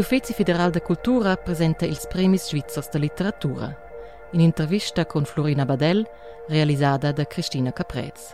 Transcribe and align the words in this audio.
Gli 0.00 0.02
Uffizi 0.02 0.32
Federal 0.32 0.70
da 0.70 0.80
Cultura 0.80 1.36
presenta 1.36 1.84
ils 1.84 2.06
Premis 2.06 2.46
Svizzers 2.46 2.88
da 2.88 2.98
Literatura. 2.98 3.76
In 4.32 4.40
intervista 4.40 5.04
con 5.04 5.26
Florina 5.26 5.66
Badel, 5.66 6.08
realizzata 6.48 7.12
da 7.12 7.26
Cristina 7.26 7.70
Caprez. 7.70 8.32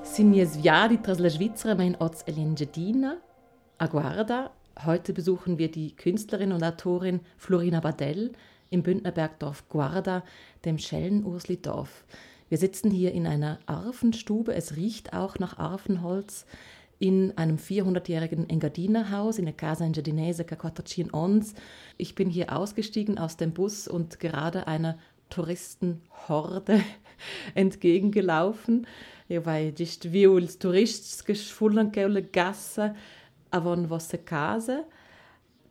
Sind 0.00 0.32
wir 0.34 0.46
viadi 0.46 0.98
tras 1.02 1.18
la 1.18 1.28
Svizzera 1.28 1.74
mein 1.74 1.94
Oz 1.98 2.22
Elengedina, 2.24 3.20
a 3.76 3.86
Guarda. 3.86 4.50
Heute 4.86 5.12
besuchen 5.12 5.58
wir 5.58 5.70
die 5.70 5.94
Künstlerin 5.94 6.52
und 6.52 6.64
Autorin 6.64 7.20
Florina 7.36 7.80
Badel 7.80 8.32
im 8.70 8.82
Bündnerbergdorf 8.82 9.68
Guarda, 9.68 10.22
dem 10.64 10.78
Schellenursli-Dorf. 10.78 12.06
Wir 12.50 12.58
sitzen 12.58 12.90
hier 12.90 13.12
in 13.12 13.28
einer 13.28 13.60
Arfenstube. 13.66 14.52
Es 14.52 14.74
riecht 14.74 15.12
auch 15.12 15.38
nach 15.38 15.58
Arfenholz 15.58 16.46
in 16.98 17.38
einem 17.38 17.58
400-jährigen 17.58 18.50
Engadinerhaus 18.50 19.38
in 19.38 19.44
der 19.44 19.54
Casa 19.54 19.84
Engadinese 19.84 20.44
Caquatacin 20.44 21.12
Ons. 21.12 21.54
Ich 21.96 22.16
bin 22.16 22.28
hier 22.28 22.54
ausgestiegen 22.54 23.18
aus 23.18 23.36
dem 23.36 23.52
Bus 23.52 23.86
und 23.86 24.18
gerade 24.18 24.66
einer 24.66 24.98
Touristenhorde 25.28 26.82
entgegengelaufen. 27.54 28.88
Ja, 29.28 29.46
weil 29.46 29.72
just 29.78 30.12
viu 30.12 30.36
ils 30.36 30.58
turists 30.58 31.24
che 31.24 31.36
sfullan 31.36 31.92
quelle 31.92 32.24
gasse 32.24 32.96
avon 33.52 33.88
vosse 33.88 34.18
case. 34.18 34.86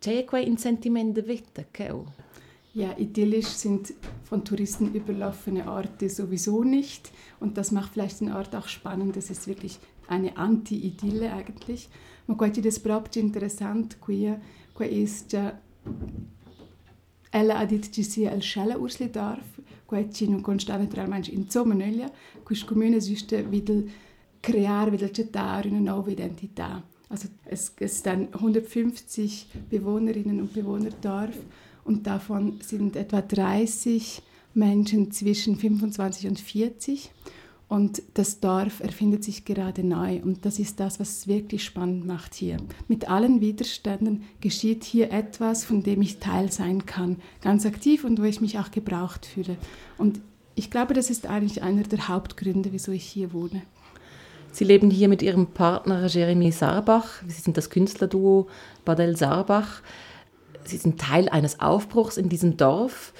C'è 0.00 0.24
quei 0.24 0.46
in 0.46 0.56
sentiment 0.56 1.14
de 1.14 1.28
vita, 1.28 1.62
queu? 1.74 2.06
Ja, 2.80 2.96
idyllisch 2.96 3.48
sind 3.48 3.92
von 4.24 4.42
Touristen 4.42 4.94
überlaufene 4.94 5.70
Orte 5.70 6.08
sowieso 6.08 6.64
nicht. 6.64 7.10
Und 7.38 7.58
das 7.58 7.72
macht 7.72 7.92
vielleicht 7.92 8.20
den 8.20 8.32
Ort 8.32 8.56
auch 8.56 8.68
spannend. 8.68 9.16
Das 9.16 9.28
ist 9.28 9.46
wirklich 9.46 9.78
eine 10.08 10.38
Anti-Idylle 10.38 11.30
eigentlich. 11.30 11.90
Ma 12.26 12.36
quasi 12.36 12.62
das 12.62 12.78
proprio 12.78 13.22
interessant 13.22 14.00
qui, 14.00 14.34
qui 14.72 15.02
ist 15.02 15.36
ella 17.30 17.58
ha 17.58 17.66
detto 17.66 17.90
ci 17.90 18.02
sia 18.02 18.32
il 18.32 18.40
scella 18.40 18.78
ursli 18.78 19.10
dorf, 19.10 19.60
qui 19.84 20.10
ci 20.10 20.26
non 20.28 20.40
consta 20.40 20.78
naturalmente 20.78 21.30
in 21.32 21.50
Zomenölia, 21.50 22.10
questo 22.42 22.66
comune 22.66 22.96
esiste 22.96 23.42
wieder 23.50 23.82
creare, 24.40 24.90
wieder 24.90 25.10
gettare 25.10 25.68
eine 25.68 25.80
neue 25.80 26.12
Identität. 26.12 26.82
Also 27.08 27.28
es, 27.44 27.74
es 27.78 28.02
sind 28.02 28.34
150 28.34 29.48
Bewohnerinnen 29.68 30.40
und 30.40 30.54
Bewohner 30.54 30.92
Dorf 31.02 31.36
und 31.84 32.06
davon 32.06 32.58
sind 32.60 32.96
etwa 32.96 33.20
30 33.20 34.22
Menschen 34.54 35.12
zwischen 35.12 35.56
25 35.56 36.28
und 36.28 36.40
40 36.40 37.10
und 37.70 38.02
das 38.14 38.40
Dorf 38.40 38.80
erfindet 38.80 39.22
sich 39.22 39.44
gerade 39.44 39.84
neu 39.84 40.20
und 40.22 40.44
das 40.44 40.58
ist 40.58 40.80
das, 40.80 40.98
was 40.98 41.18
es 41.18 41.28
wirklich 41.28 41.64
spannend 41.64 42.04
macht 42.04 42.34
hier. 42.34 42.56
Mit 42.88 43.08
allen 43.08 43.40
Widerständen 43.40 44.24
geschieht 44.40 44.82
hier 44.82 45.12
etwas, 45.12 45.64
von 45.64 45.84
dem 45.84 46.02
ich 46.02 46.18
Teil 46.18 46.50
sein 46.50 46.84
kann, 46.84 47.18
ganz 47.42 47.64
aktiv 47.64 48.02
und 48.02 48.20
wo 48.20 48.24
ich 48.24 48.40
mich 48.40 48.58
auch 48.58 48.72
gebraucht 48.72 49.24
fühle. 49.24 49.56
Und 49.98 50.20
ich 50.56 50.70
glaube, 50.72 50.94
das 50.94 51.10
ist 51.10 51.28
eigentlich 51.28 51.62
einer 51.62 51.84
der 51.84 52.08
Hauptgründe, 52.08 52.72
wieso 52.72 52.90
ich 52.90 53.04
hier 53.04 53.32
wohne. 53.32 53.62
Sie 54.50 54.64
leben 54.64 54.90
hier 54.90 55.08
mit 55.08 55.22
Ihrem 55.22 55.46
Partner 55.46 56.06
Jeremy 56.06 56.50
Sarbach. 56.50 57.22
Sie 57.28 57.40
sind 57.40 57.56
das 57.56 57.70
Künstlerduo 57.70 58.48
Badel 58.84 59.16
Sarbach. 59.16 59.80
Sie 60.64 60.76
sind 60.76 61.00
Teil 61.00 61.28
eines 61.28 61.60
Aufbruchs 61.60 62.16
in 62.16 62.28
diesem 62.28 62.56
Dorf. 62.56 63.12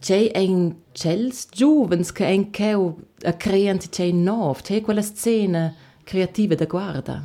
C'è 0.00 0.32
ein 0.34 0.76
cels 0.94 1.48
giuvens 1.50 2.12
che 2.12 2.26
ein 2.26 2.52
cheu 2.52 2.96
crean 3.38 3.78
c'è 3.78 4.10
nov, 4.10 4.60
c'è 4.62 4.82
quella 4.82 5.02
scena 5.02 5.74
creativa 6.04 6.54
da 6.54 6.66
guarda. 6.66 7.24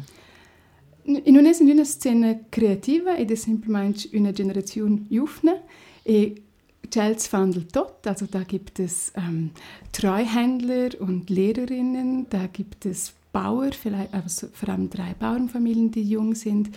Non 1.04 1.46
è 1.46 1.56
una 1.60 1.84
scena 1.84 2.40
creativa 2.50 3.18
ed 3.18 3.32
è 3.32 3.36
semplicemente 3.36 4.10
una 4.14 4.32
Generation 4.32 5.06
Jufne 5.10 5.64
e 6.04 6.44
Chels 6.90 7.32
wandelt 7.32 7.76
dort, 7.76 8.08
also 8.08 8.26
da 8.26 8.44
gibt 8.44 8.80
es 8.80 9.12
ähm, 9.16 9.52
Treuhändler 9.92 11.00
und 11.00 11.30
Lehrerinnen, 11.30 12.28
da 12.30 12.48
gibt 12.48 12.86
es 12.86 13.14
Bauer, 13.32 13.72
vielleicht, 13.72 14.14
also 14.14 14.48
vor 14.52 14.70
allem 14.70 14.90
drei 14.90 15.14
Bauernfamilien, 15.14 15.92
die 15.92 16.04
jung 16.04 16.34
sind, 16.34 16.70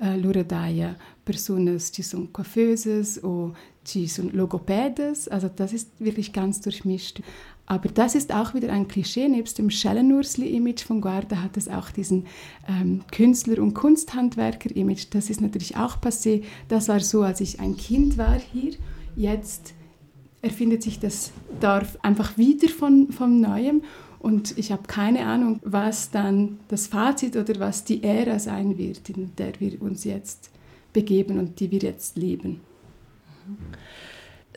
uh, 0.00 0.16
lura 0.16 0.42
daia 0.42 0.96
personas 1.24 1.90
die 1.90 2.02
sind 2.02 2.32
coiffeuses 2.32 3.22
oder 3.22 3.54
die 3.94 4.06
sind 4.06 4.32
logopädes, 4.32 5.28
also 5.28 5.48
das 5.54 5.72
ist 5.72 5.90
wirklich 5.98 6.32
ganz 6.32 6.60
durchmischt. 6.60 7.20
Aber 7.66 7.88
das 7.88 8.14
ist 8.14 8.32
auch 8.32 8.54
wieder 8.54 8.72
ein 8.72 8.86
Klischee. 8.86 9.28
Nebst 9.28 9.58
dem 9.58 9.70
Schellenursli-Image 9.70 10.84
von 10.84 11.00
Guarda 11.00 11.42
hat 11.42 11.56
es 11.56 11.68
auch 11.68 11.90
diesen 11.90 12.26
ähm, 12.68 13.02
Künstler- 13.10 13.60
und 13.60 13.74
Kunsthandwerker-Image. 13.74 15.06
Das 15.10 15.30
ist 15.30 15.40
natürlich 15.40 15.76
auch 15.76 16.00
passé. 16.00 16.44
Das 16.68 16.88
war 16.88 17.00
so, 17.00 17.22
als 17.22 17.40
ich 17.40 17.58
ein 17.58 17.76
Kind 17.76 18.18
war 18.18 18.38
hier. 18.38 18.74
Jetzt 19.16 19.74
erfindet 20.42 20.84
sich 20.84 21.00
das 21.00 21.32
Dorf 21.60 21.98
einfach 22.02 22.38
wieder 22.38 22.68
von, 22.68 23.10
von 23.10 23.40
Neuem. 23.40 23.82
Und 24.26 24.58
ich 24.58 24.72
habe 24.72 24.88
keine 24.88 25.24
Ahnung, 25.24 25.60
was 25.62 26.10
dann 26.10 26.58
das 26.66 26.88
Fazit 26.88 27.36
oder 27.36 27.60
was 27.60 27.84
die 27.84 28.02
Ära 28.02 28.40
sein 28.40 28.76
wird, 28.76 29.08
in 29.08 29.30
der 29.36 29.52
wir 29.60 29.80
uns 29.80 30.02
jetzt 30.02 30.50
begeben 30.92 31.38
und 31.38 31.60
die 31.60 31.70
wir 31.70 31.78
jetzt 31.78 32.16
leben. 32.16 32.60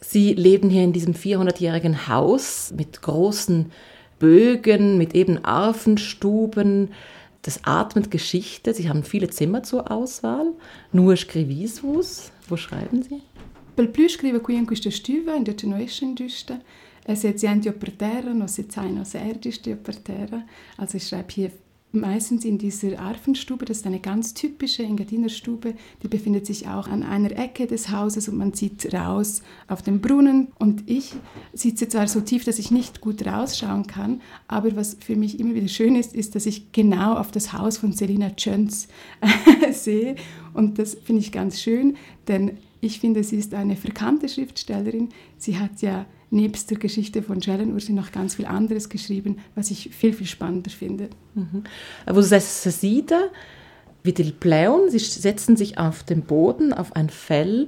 Sie 0.02 0.34
leben 0.34 0.72
hier 0.72 0.84
in 0.84 0.92
diesem 0.92 1.14
400-jährigen 1.14 2.08
Haus 2.08 2.74
mit 2.76 3.04
großen 3.04 3.72
Bögen, 4.18 4.98
mit 4.98 5.14
eben 5.14 5.46
Arfenstuben. 5.46 6.90
Das 7.44 7.60
atmet 7.64 8.10
Geschichte. 8.10 8.74
Sie 8.74 8.90
haben 8.90 9.04
viele 9.04 9.30
Zimmer 9.30 9.62
zur 9.62 9.92
Auswahl. 9.92 10.48
Nur 10.92 11.16
Scrivisvus. 11.16 12.32
Wo 12.48 12.58
schreiben 12.58 13.04
Sie? 13.04 13.22
Per 13.76 13.86
più 13.86 14.10
scrivo 14.10 14.40
qui 14.40 14.56
in 14.56 14.66
questa 14.66 14.90
stuva, 14.90 15.36
in 15.36 15.46
der 15.46 15.54
Genoischen 15.54 16.16
Es 17.12 17.24
jetzt 17.24 17.42
ja 17.42 17.56
per 17.56 17.98
terra, 17.98 18.36
noch 18.36 18.48
seit 18.48 18.72
sein 18.72 19.04
erdischte 19.14 19.76
per 19.76 20.04
terra. 20.04 20.44
Also 20.78 20.98
ich 20.98 21.08
schreibe 21.08 21.34
hier 21.34 21.52
meistens 21.92 22.46
in 22.46 22.60
dieser 22.60 23.00
Arfenstube, 23.00 23.66
das 23.66 23.78
ist 23.78 23.88
eine 23.88 24.00
ganz 24.00 24.36
typische 24.36 24.84
Engadinerstube, 24.84 25.74
die 26.04 26.08
befindet 26.08 26.46
sich 26.46 26.68
auch 26.68 26.88
an 26.88 27.02
einer 27.02 27.32
Ecke 27.32 27.66
des 27.66 27.90
Hauses 27.90 28.30
und 28.30 28.38
man 28.38 28.54
sieht 28.54 28.94
raus 28.94 29.42
auf 29.68 29.82
den 29.82 30.02
Brunnen 30.02 30.50
und 30.60 30.88
ich 30.88 31.16
sitze 31.52 31.88
zwar 31.88 32.08
so 32.08 32.22
tief, 32.22 32.46
dass 32.46 32.60
ich 32.60 32.70
nicht 32.70 33.02
gut 33.02 33.26
rausschauen 33.26 33.88
kann, 33.88 34.22
aber 34.48 34.76
was 34.76 34.96
für 35.00 35.16
mich 35.16 35.40
immer 35.40 35.56
wieder 35.56 35.68
schön 35.68 35.96
ist, 35.96 36.14
ist, 36.14 36.36
dass 36.36 36.46
ich 36.46 36.72
genau 36.74 37.16
auf 37.16 37.32
das 37.32 37.54
Haus 37.54 37.80
von 37.80 37.92
Selina 37.92 38.34
Jöns 38.38 38.88
sehe 39.72 40.16
und 40.54 40.78
das 40.78 40.94
finde 40.94 41.22
ich 41.22 41.32
ganz 41.32 41.60
schön, 41.60 41.98
denn 42.28 42.60
ich 42.82 43.00
finde, 43.00 43.24
sie 43.24 43.38
ist 43.38 43.56
eine 43.56 43.76
verkannte 43.76 44.30
Schriftstellerin. 44.30 45.10
Sie 45.38 45.58
hat 45.60 45.82
ja 45.82 46.06
nebst 46.32 46.70
der 46.70 46.78
Geschichte 46.78 47.24
von 47.24 47.40
Jelen 47.40 47.74
Ursi 47.74 47.94
noch 47.94 48.12
ganz 48.12 48.36
viel 48.36 48.46
anderes 48.46 48.90
geschrieben, 48.90 49.38
was 49.56 49.72
ich 49.72 49.90
viel, 49.96 50.14
viel 50.14 50.28
spannender 50.28 50.70
finde. 50.70 51.10
Mhm. 51.36 51.64
Você 52.06 52.40
sieht, 52.40 53.14
wie 54.04 54.14
die 54.14 54.32
Pleon, 54.32 54.90
sie 54.90 55.00
setzen 55.00 55.58
sich 55.58 55.78
auf 55.78 56.04
den 56.04 56.22
Boden, 56.22 56.74
auf 56.74 56.96
ein 56.96 57.10
Fell. 57.10 57.68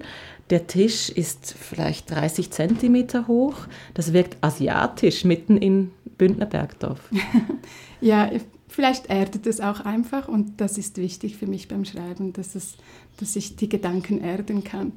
Der 0.49 0.67
Tisch 0.67 1.09
ist 1.09 1.55
vielleicht 1.57 2.11
30 2.11 2.51
Zentimeter 2.51 3.27
hoch. 3.27 3.55
Das 3.93 4.13
wirkt 4.13 4.37
asiatisch 4.41 5.23
mitten 5.23 5.57
in 5.57 5.91
Bündner 6.17 6.45
Bergdorf. 6.45 7.09
ja, 8.01 8.29
vielleicht 8.67 9.09
erdet 9.09 9.47
es 9.47 9.59
auch 9.59 9.81
einfach 9.81 10.27
und 10.27 10.61
das 10.61 10.77
ist 10.77 10.97
wichtig 10.97 11.37
für 11.37 11.47
mich 11.47 11.67
beim 11.67 11.85
Schreiben, 11.85 12.33
dass, 12.33 12.55
es, 12.55 12.75
dass 13.17 13.35
ich 13.35 13.55
die 13.55 13.69
Gedanken 13.69 14.21
erden 14.21 14.63
kann 14.63 14.93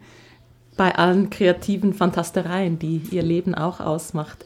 bei 0.77 0.95
allen 0.95 1.31
kreativen 1.31 1.95
Fantastereien, 1.95 2.79
die 2.79 3.01
ihr 3.11 3.23
Leben 3.23 3.55
auch 3.55 3.81
ausmacht. 3.81 4.45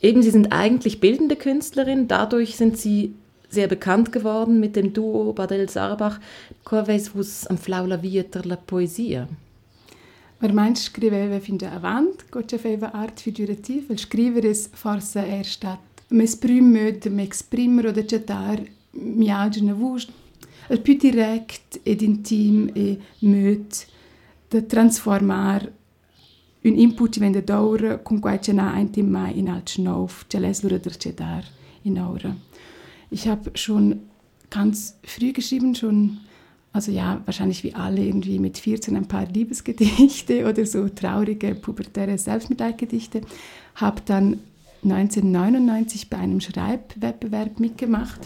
Eben, 0.00 0.22
Sie 0.22 0.30
sind 0.30 0.52
eigentlich 0.52 1.00
bildende 1.00 1.36
Künstlerin, 1.36 2.08
dadurch 2.08 2.56
sind 2.56 2.78
Sie 2.78 3.14
sehr 3.50 3.66
bekannt 3.66 4.12
geworden 4.12 4.60
mit 4.60 4.76
dem 4.76 4.92
Duo 4.92 5.32
Badel 5.32 5.68
Sarbach. 5.68 6.20
Quaveis 6.64 7.14
vus 7.14 7.46
am 7.46 7.58
flaula 7.58 8.02
vieter 8.02 8.44
la 8.44 8.56
poesia? 8.56 9.26
Vermeint 10.40 10.78
scriveva 10.78 11.40
fin 11.40 11.58
da 11.58 11.72
avant, 11.72 12.30
gotcha 12.30 12.58
feva 12.58 12.94
art 12.94 13.20
figurativ, 13.20 13.90
il 13.90 13.98
scrivere 13.98 14.54
forse 14.54 15.18
er 15.18 15.44
stat 15.44 15.80
m'esprimere, 16.10 17.10
m'exprimer 17.10 17.88
oder 17.88 18.06
cetar 18.06 18.60
mi 18.92 19.30
agina 19.30 19.74
vus, 19.74 20.06
il 20.70 20.80
più 20.80 20.94
direct 20.96 21.80
ed 21.82 22.02
intim 22.02 22.70
e 22.74 22.98
möt, 23.20 23.86
de 24.48 24.66
transformar 24.66 25.68
un 26.64 26.74
input 26.74 27.18
vende 27.18 27.44
d'ora 27.44 27.98
con 27.98 28.20
quai 28.20 28.38
ce 28.40 28.52
n'ha 28.52 28.72
ein 28.72 28.90
Team 28.90 29.10
mai 29.10 29.32
in 29.38 29.48
alt 29.48 29.70
schnauf, 29.70 30.24
ce 30.28 30.38
les 30.38 30.60
der 30.60 30.98
cedar 30.98 31.44
in 31.82 31.98
aura. 31.98 32.36
Ich 33.10 33.26
habe 33.26 33.50
schon 33.54 34.00
ganz 34.50 34.96
früh 35.02 35.32
geschrieben, 35.32 35.74
schon, 35.74 36.18
also 36.72 36.90
ja, 36.90 37.22
wahrscheinlich 37.24 37.62
wie 37.64 37.74
alle 37.74 38.04
irgendwie 38.04 38.38
mit 38.38 38.58
14 38.58 38.96
ein 38.96 39.08
paar 39.08 39.26
Liebesgedichte 39.26 40.46
oder 40.48 40.66
so 40.66 40.88
traurige, 40.88 41.54
pubertäre 41.54 42.18
Selbstmitleidgedichte. 42.18 43.22
Habe 43.76 44.02
dann 44.04 44.40
1999 44.84 46.10
bei 46.10 46.18
einem 46.18 46.40
Schreibwettbewerb 46.40 47.60
mitgemacht. 47.60 48.20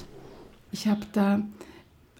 Ich 0.70 0.86
habe 0.86 1.02
da 1.12 1.42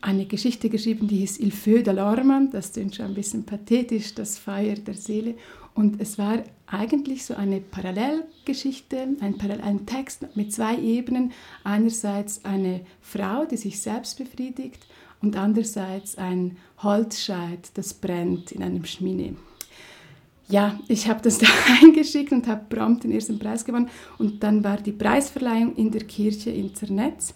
eine 0.03 0.27
Geschichte 0.27 0.69
geschrieben, 0.69 1.09
die 1.09 1.19
hieß 1.19 1.39
Il 1.39 1.53
Feu 1.53 1.83
de 1.83 1.95
l'Orme, 1.95 2.51
das 2.51 2.73
klingt 2.73 2.97
schon 2.97 3.07
ein 3.07 3.15
bisschen 3.15 3.45
pathetisch, 3.45 4.15
das 4.15 4.37
Feuer 4.37 4.75
der 4.75 4.95
Seele. 4.95 5.37
Und 5.75 6.01
es 6.01 6.19
war 6.19 6.43
eigentlich 6.67 7.25
so 7.25 7.35
eine 7.35 7.61
Parallelgeschichte, 7.61 9.17
ein, 9.21 9.41
ein 9.63 9.87
Text 9.87 10.27
mit 10.35 10.53
zwei 10.53 10.77
Ebenen. 10.77 11.33
Einerseits 11.65 12.45
eine 12.45 12.83
Frau, 13.01 13.47
die 13.47 13.57
sich 13.57 13.81
selbst 13.81 14.19
befriedigt 14.19 14.87
und 15.23 15.37
andererseits 15.37 16.19
ein 16.19 16.57
Holzscheit, 16.83 17.71
das 17.75 17.95
brennt 17.95 18.53
in 18.53 18.63
einem 18.63 18.85
Schmine. 18.85 19.37
Ja, 20.49 20.79
ich 20.89 21.09
habe 21.09 21.23
das 21.23 21.39
da 21.39 21.47
eingeschickt 21.81 22.33
und 22.33 22.47
habe 22.49 22.67
prompt 22.69 23.05
den 23.05 23.13
ersten 23.13 23.39
Preis 23.39 23.65
gewonnen. 23.65 23.89
Und 24.19 24.43
dann 24.43 24.65
war 24.65 24.77
die 24.77 24.93
Preisverleihung 24.93 25.77
in 25.77 25.91
der 25.91 26.05
Kirche 26.05 26.51
in 26.51 26.75
Zernetz. 26.75 27.35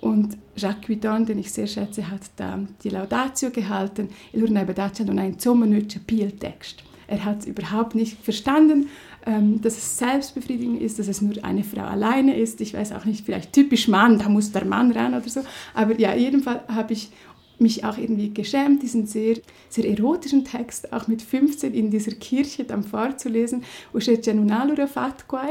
Und 0.00 0.36
Jacques 0.56 0.86
Guidon, 0.86 1.26
den 1.26 1.38
ich 1.38 1.52
sehr 1.52 1.66
schätze, 1.66 2.08
hat 2.10 2.22
da 2.36 2.60
die 2.82 2.90
Laudatio 2.90 3.50
gehalten. 3.50 4.10
Il 4.32 4.42
urna 4.42 4.64
non 4.64 5.18
ein 5.18 5.38
zomenütsche 5.38 6.00
Pieltext. 6.00 6.82
Er 7.08 7.24
hat 7.24 7.46
überhaupt 7.46 7.94
nicht 7.94 8.18
verstanden, 8.22 8.88
ähm, 9.24 9.60
dass 9.62 9.78
es 9.78 9.98
selbstbefriedigend 9.98 10.80
ist, 10.80 10.98
dass 10.98 11.08
es 11.08 11.22
nur 11.22 11.42
eine 11.42 11.64
Frau 11.64 11.82
alleine 11.82 12.36
ist. 12.36 12.60
Ich 12.60 12.74
weiß 12.74 12.92
auch 12.92 13.06
nicht, 13.06 13.24
vielleicht 13.24 13.52
typisch 13.52 13.88
Mann, 13.88 14.18
da 14.18 14.28
muss 14.28 14.52
der 14.52 14.66
Mann 14.66 14.92
ran 14.92 15.14
oder 15.14 15.28
so. 15.28 15.40
Aber 15.74 15.98
ja, 15.98 16.14
jedenfalls 16.14 16.68
habe 16.68 16.92
ich 16.92 17.10
mich 17.58 17.84
auch 17.84 17.98
irgendwie 17.98 18.32
geschämt, 18.32 18.82
diesen 18.82 19.06
sehr, 19.06 19.36
sehr 19.68 19.84
erotischen 19.88 20.44
Text 20.44 20.92
auch 20.92 21.08
mit 21.08 21.22
15 21.22 21.74
in 21.74 21.90
dieser 21.90 22.12
Kirche 22.12 22.64
dann 22.64 22.84
vorzulesen. 22.84 23.64
Usce 23.92 24.20
c'è 24.20 24.32
un 24.32 24.50
allora 24.50 24.86
fatto 24.86 25.24
qua 25.26 25.48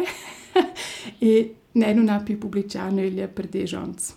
e 1.19 1.55
non 1.73 2.07
ha 2.09 2.19
più 2.19 2.37
pubblicato 2.37 2.95
per 3.33 3.47
dei 3.47 3.65
gens. 3.65 4.15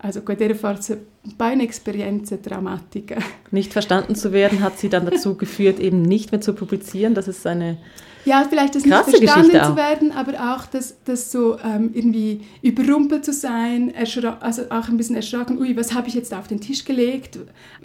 Also 0.00 0.20
con 0.20 0.36
der 0.36 0.54
forza 0.54 0.94
eine 1.38 1.64
Experienz 1.64 2.32
dramatica. 2.42 3.16
Nicht 3.50 3.72
verstanden 3.72 4.14
zu 4.14 4.32
werden 4.32 4.60
hat 4.60 4.78
sie 4.78 4.88
dann 4.88 5.06
dazu 5.06 5.36
geführt, 5.36 5.80
eben 5.80 6.02
nicht 6.02 6.30
mehr 6.30 6.40
zu 6.40 6.54
publizieren. 6.54 7.14
Das 7.14 7.26
ist 7.26 7.46
eine 7.46 7.78
ja, 8.24 8.44
vielleicht 8.48 8.74
das 8.74 8.84
nicht 8.84 8.94
verstanden 8.94 9.64
zu 9.64 9.76
werden, 9.76 10.12
aber 10.12 10.54
auch 10.54 10.66
das, 10.66 10.96
das 11.04 11.30
so 11.30 11.58
ähm, 11.58 11.90
irgendwie 11.94 12.42
überrumpelt 12.62 13.24
zu 13.24 13.32
sein, 13.32 13.92
also 13.96 14.28
auch 14.70 14.88
ein 14.88 14.96
bisschen 14.96 15.16
erschrocken, 15.16 15.58
ui, 15.58 15.76
was 15.76 15.94
habe 15.94 16.08
ich 16.08 16.14
jetzt 16.14 16.34
auf 16.34 16.48
den 16.48 16.60
Tisch 16.60 16.84
gelegt? 16.84 17.38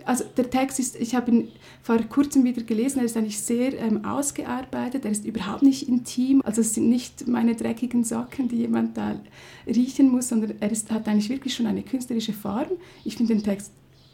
Also 0.06 0.24
der 0.38 0.50
Text 0.50 0.80
ist, 0.80 0.96
ich 1.00 1.16
habe 1.16 1.32
ihn 1.32 1.48
vor 1.82 1.98
kurzem 2.10 2.44
wieder 2.44 2.64
gelesen, 2.64 3.00
er 3.00 3.06
ist 3.06 3.18
eigentlich 3.18 3.40
sehr 3.40 3.78
ähm, 3.80 4.06
ausgearbeitet, 4.06 5.06
er 5.06 5.12
ist 5.12 5.26
überhaupt 5.26 5.64
nicht 5.64 5.88
intim, 5.88 6.42
also 6.46 6.62
es 6.62 6.74
sind 6.74 6.90
nicht 6.90 7.28
meine 7.28 7.56
dreckigen 7.56 8.04
Socken, 8.04 8.48
die 8.48 8.58
jemand 8.58 8.98
da 8.98 9.20
riechen 9.68 10.10
muss, 10.10 10.30
sondern 10.30 10.54
er 10.60 10.72
ist, 10.72 10.92
hat 10.92 11.08
eigentlich 11.08 11.30
wirklich 11.30 11.54
schon 11.54 11.68
eine 11.68 11.84
künstlerische 11.84 12.34
Form. 12.34 12.68
Ich 13.06 13.18
finde 13.18 13.34
den 13.34 13.44
Text 13.44 13.72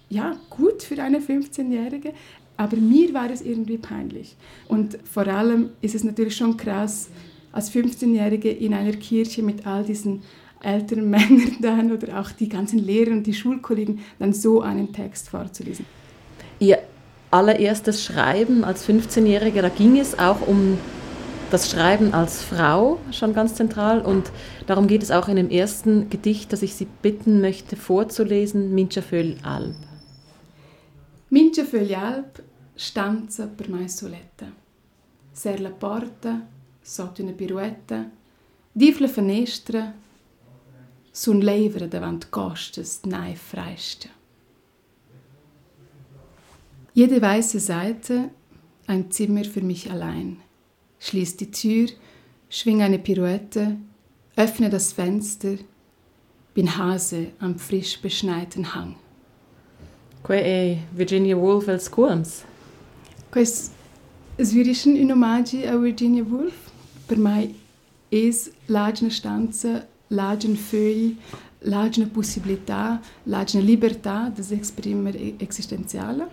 ja, 0.09 0.35
gut 0.49 0.81
für 0.81 1.01
eine 1.01 1.19
15-Jährige. 1.19 2.13
Aber 2.59 2.75
mir 2.75 3.13
war 3.13 3.31
es 3.31 3.41
irgendwie 3.41 3.77
peinlich. 3.77 4.35
Und 4.67 4.99
vor 5.09 5.25
allem 5.25 5.69
ist 5.79 5.95
es 5.95 6.03
natürlich 6.03 6.35
schon 6.35 6.57
krass, 6.57 7.07
als 7.53 7.71
15-Jährige 7.71 8.51
in 8.51 8.73
einer 8.73 8.91
Kirche 8.91 9.41
mit 9.41 9.65
all 9.65 9.85
diesen 9.85 10.23
älteren 10.61 11.09
Männern 11.09 11.55
dann 11.61 11.89
oder 11.89 12.19
auch 12.19 12.31
die 12.31 12.49
ganzen 12.49 12.79
Lehrer 12.79 13.11
und 13.11 13.25
die 13.25 13.33
Schulkollegen 13.33 13.99
dann 14.19 14.33
so 14.33 14.61
einen 14.61 14.91
Text 14.91 15.29
vorzulesen. 15.29 15.85
Ihr 16.59 16.79
allererstes 17.31 18.03
Schreiben 18.03 18.65
als 18.65 18.85
15-Jährige, 18.85 19.61
da 19.61 19.69
ging 19.69 19.97
es 19.97 20.19
auch 20.19 20.45
um 20.45 20.77
das 21.51 21.71
Schreiben 21.71 22.13
als 22.13 22.43
Frau 22.43 22.99
schon 23.11 23.33
ganz 23.33 23.55
zentral 23.55 24.01
und 24.01 24.33
darum 24.67 24.87
geht 24.87 25.01
es 25.01 25.11
auch 25.11 25.29
in 25.29 25.37
dem 25.37 25.49
ersten 25.49 26.09
Gedicht, 26.09 26.51
das 26.51 26.61
ich 26.61 26.75
Sie 26.75 26.87
bitten 27.01 27.39
möchte 27.39 27.77
vorzulesen, 27.77 28.75
Mincha 28.75 29.01
Föl 29.01 29.37
Alb. 29.43 29.75
Mincha 31.29 31.63
Föl 31.63 31.95
Alb 31.95 32.43
stanza 32.79 33.47
per 33.47 33.69
mai 33.69 33.89
soletta. 33.89 34.49
Ser 35.31 35.59
la 35.59 35.69
porta, 35.69 36.47
sotto 36.81 37.21
una 37.21 37.33
piruetta, 37.33 38.09
div 38.71 38.99
la 38.99 39.07
finestra, 39.07 39.93
sun 41.11 41.39
levere 41.39 41.89
davant 41.89 42.29
costes 42.29 43.01
nei 43.03 43.35
freiste. 43.35 44.09
Jede 46.93 47.19
weiße 47.21 47.59
Seite 47.59 48.29
ein 48.87 49.11
Zimmer 49.11 49.43
für 49.43 49.61
mich 49.61 49.91
allein. 49.91 50.39
Schließ 50.99 51.35
die 51.35 51.51
Tür, 51.51 51.89
schwing 52.49 52.81
eine 52.81 52.99
Pirouette, 52.99 53.77
öffne 54.37 54.69
das 54.69 54.93
Fenster, 54.93 55.57
bin 56.53 56.77
Hase 56.77 57.31
am 57.39 57.59
frisch 57.59 57.99
beschneiten 58.01 58.73
Hang. 58.73 58.95
Que 60.23 60.77
Virginia 60.93 61.35
Woolf 61.35 61.67
als 61.67 61.91
Kurms? 61.91 62.45
Questo 63.29 63.71
svirisce 64.37 64.89
in 64.89 65.11
omaggio 65.11 65.59
a 65.67 65.77
Virginia 65.77 66.23
Woolf. 66.23 66.71
Per 67.05 67.17
me 67.17 67.53
è 68.09 68.29
l'agna 68.65 69.09
stanza, 69.09 69.87
l'agna 70.07 70.55
foglia, 70.55 71.13
l'agna 71.59 72.07
possibilità, 72.07 72.99
l'agna 73.25 73.59
libertà 73.61 74.31
das 74.33 74.49
esprimere 74.49 75.35
existenziale. 75.37 76.27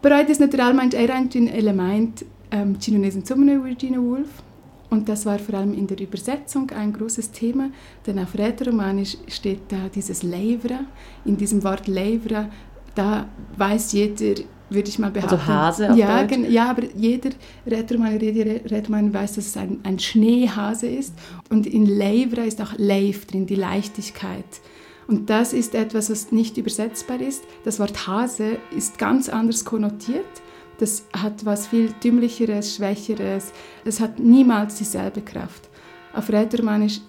Però 0.00 0.24
das 0.24 0.40
naturalmente 0.40 0.96
era 0.96 1.14
ein 1.14 1.30
Element 1.46 2.24
ähm, 2.50 2.76
Chinesen 2.80 3.24
zusammen 3.24 3.62
Virginia 3.62 4.00
Woolf. 4.00 4.42
Und 4.90 5.08
das 5.08 5.24
war 5.24 5.38
vor 5.38 5.54
allem 5.54 5.72
in 5.72 5.86
der 5.86 6.00
Übersetzung 6.00 6.70
ein 6.70 6.92
großes 6.92 7.30
Thema, 7.30 7.70
denn 8.04 8.18
auf 8.18 8.36
Rätoromanisch 8.36 9.18
steht 9.28 9.70
da 9.70 9.88
dieses 9.88 10.24
Leivra. 10.24 10.80
In 11.24 11.36
diesem 11.36 11.62
Wort 11.62 11.86
Leivra, 11.86 12.50
da 12.96 13.28
weiß 13.56 13.92
jeder, 13.92 14.42
würde 14.70 14.88
ich 14.88 14.98
mal 14.98 15.12
also 15.14 15.20
behaupten. 15.20 15.34
Also 15.34 15.46
Hase 15.46 15.92
auf 15.92 15.96
ja, 15.96 16.24
Deutsch? 16.24 16.48
ja, 16.48 16.70
aber 16.70 16.82
jeder 16.94 17.30
Rätormann, 17.66 18.16
Rätormann 18.16 19.14
weiß, 19.14 19.34
dass 19.34 19.46
es 19.46 19.56
ein, 19.56 19.78
ein 19.84 19.98
Schneehase 19.98 20.88
ist. 20.88 21.14
Und 21.50 21.66
in 21.66 21.86
Leivra 21.86 22.42
ist 22.42 22.60
auch 22.60 22.72
Leif 22.76 23.26
drin, 23.26 23.46
die 23.46 23.54
Leichtigkeit. 23.54 24.44
Und 25.06 25.30
das 25.30 25.52
ist 25.52 25.74
etwas, 25.74 26.10
was 26.10 26.32
nicht 26.32 26.56
übersetzbar 26.56 27.20
ist. 27.20 27.44
Das 27.64 27.78
Wort 27.78 28.08
Hase 28.08 28.58
ist 28.76 28.98
ganz 28.98 29.28
anders 29.28 29.64
konnotiert. 29.64 30.24
Das 30.78 31.04
hat 31.16 31.46
was 31.46 31.68
viel 31.68 31.92
dümmlicheres, 32.02 32.74
schwächeres. 32.74 33.52
Es 33.84 34.00
hat 34.00 34.18
niemals 34.18 34.74
dieselbe 34.76 35.22
Kraft. 35.22 35.68
Auf 36.12 36.28
Rätormanisch 36.28 37.00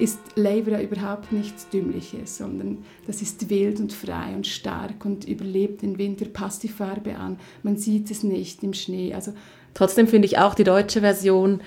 ist 0.00 0.18
Leivra 0.34 0.80
überhaupt 0.80 1.30
nichts 1.30 1.68
Dümmliches, 1.68 2.38
sondern 2.38 2.78
das 3.06 3.22
ist 3.22 3.50
wild 3.50 3.80
und 3.80 3.92
frei 3.92 4.34
und 4.34 4.46
stark 4.46 5.04
und 5.04 5.26
überlebt 5.26 5.82
den 5.82 5.98
Winter, 5.98 6.24
passt 6.26 6.62
die 6.62 6.68
Farbe 6.68 7.16
an, 7.16 7.38
man 7.62 7.76
sieht 7.76 8.10
es 8.10 8.22
nicht 8.22 8.62
im 8.62 8.72
Schnee. 8.72 9.14
Also 9.14 9.32
Trotzdem 9.74 10.08
finde 10.08 10.26
ich 10.26 10.38
auch 10.38 10.54
die 10.54 10.64
deutsche 10.64 11.00
Version 11.00 11.60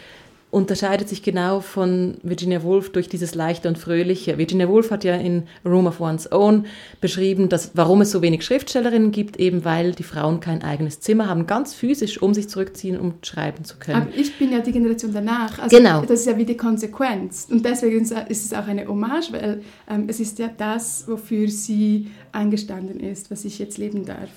unterscheidet 0.54 1.10
sich 1.10 1.24
genau 1.24 1.62
von 1.62 2.16
Virginia 2.22 2.62
Woolf 2.62 2.92
durch 2.92 3.10
dieses 3.10 3.34
leichte 3.34 3.68
und 3.68 3.78
fröhliche. 3.78 4.38
Virginia 4.38 4.70
Woolf 4.70 4.92
hat 4.92 5.04
ja 5.04 5.16
in 5.16 5.48
A 5.64 5.70
Room 5.70 5.88
of 5.88 6.00
One's 6.00 6.32
Own 6.32 6.68
beschrieben, 7.02 7.50
dass, 7.50 7.72
warum 7.74 8.02
es 8.02 8.12
so 8.12 8.22
wenig 8.22 8.46
Schriftstellerinnen 8.46 9.12
gibt, 9.12 9.38
eben 9.38 9.66
weil 9.66 9.94
die 9.94 10.04
Frauen 10.04 10.40
kein 10.42 10.62
eigenes 10.62 11.00
Zimmer 11.00 11.28
haben, 11.28 11.48
ganz 11.48 11.74
physisch, 11.74 12.22
um 12.22 12.36
sich 12.36 12.50
zurückziehen, 12.50 13.00
um 13.00 13.16
schreiben 13.24 13.66
zu 13.66 13.78
können. 13.80 14.04
Aber 14.04 14.16
ich 14.16 14.38
bin 14.38 14.52
ja 14.52 14.60
die 14.60 14.72
Generation 14.72 15.12
danach. 15.12 15.58
Also 15.58 15.76
genau. 15.76 16.02
Das 16.02 16.20
ist 16.20 16.28
ja 16.28 16.38
wie 16.38 16.46
die 16.46 16.58
Konsequenz. 16.58 17.48
Und 17.50 17.66
deswegen 17.66 18.02
ist 18.02 18.14
es 18.30 18.54
auch 18.54 18.68
eine 18.68 18.88
Hommage, 18.88 19.32
weil 19.32 19.64
ähm, 19.90 20.06
es 20.08 20.20
ist 20.20 20.38
ja 20.38 20.52
das, 20.56 21.06
wofür 21.08 21.48
sie 21.50 22.12
eingestanden 22.32 23.00
ist, 23.00 23.32
was 23.32 23.44
ich 23.44 23.58
jetzt 23.58 23.80
leben 23.80 24.06
darf. 24.06 24.30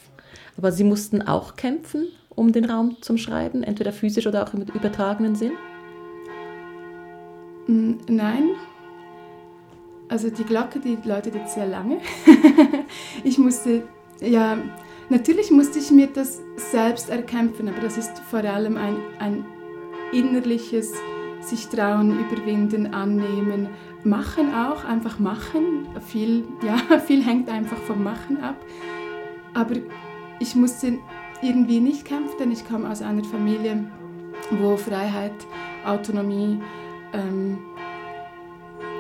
Aber 0.57 0.73
Sie 0.73 0.85
mussten 0.85 1.21
auch 1.21 1.57
kämpfen 1.57 2.07
um 2.35 2.53
den 2.53 2.65
Raum 2.67 2.97
zum 3.01 3.19
Schreiben, 3.19 3.63
entweder 3.63 3.93
physisch 3.93 4.27
oder 4.27 4.47
auch 4.47 4.55
im 4.55 4.63
übertragenen 4.63 5.35
Sinn? 5.35 5.53
Nein. 7.67 8.51
Also 10.09 10.31
die 10.31 10.45
Glocke, 10.45 10.79
die 10.79 10.99
läutet 11.05 11.35
jetzt 11.35 11.55
sehr 11.55 11.67
lange. 11.67 11.99
ich 13.25 13.39
musste, 13.39 13.83
ja, 14.21 14.57
natürlich 15.09 15.51
musste 15.51 15.79
ich 15.79 15.91
mir 15.91 16.07
das 16.07 16.43
selbst 16.57 17.11
erkämpfen, 17.11 17.69
aber 17.69 17.81
das 17.81 17.99
ist 17.99 18.19
vor 18.21 18.45
allem 18.45 18.77
ein, 18.77 18.97
ein 19.19 19.45
innerliches 20.13 20.93
sich 21.41 21.69
trauen, 21.69 22.19
überwinden, 22.19 22.93
annehmen, 22.93 23.69
machen 24.05 24.55
auch, 24.55 24.85
einfach 24.85 25.19
machen. 25.19 25.89
Viel, 26.07 26.45
ja, 26.63 26.99
viel 26.99 27.25
hängt 27.25 27.49
einfach 27.49 27.79
vom 27.79 28.03
Machen 28.03 28.41
ab. 28.43 28.57
Aber 29.55 29.75
ich 30.39 30.55
musste 30.55 30.99
irgendwie 31.43 31.81
nicht 31.81 32.05
kämpfen, 32.05 32.37
denn 32.39 32.53
ich 32.53 32.67
komme 32.67 32.91
aus 32.91 33.03
einer 33.03 33.25
Familie, 33.25 33.91
wo 34.51 34.77
Freiheit, 34.77 35.35
Autonomie, 35.85 36.61
ähm, 37.13 37.59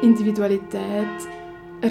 Individualität, 0.03 1.07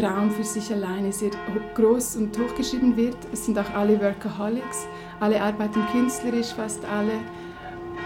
Raum 0.01 0.31
für 0.31 0.43
sich 0.43 0.71
alleine 0.73 1.11
sehr 1.11 1.31
groß 1.75 2.17
und 2.17 2.37
hochgeschrieben 2.37 2.97
wird. 2.97 3.17
Es 3.31 3.45
sind 3.45 3.57
auch 3.57 3.69
alle 3.73 3.99
Workaholics, 4.01 4.87
alle 5.19 5.41
arbeiten 5.41 5.81
künstlerisch, 5.91 6.53
fast 6.53 6.83
alle. 6.85 7.13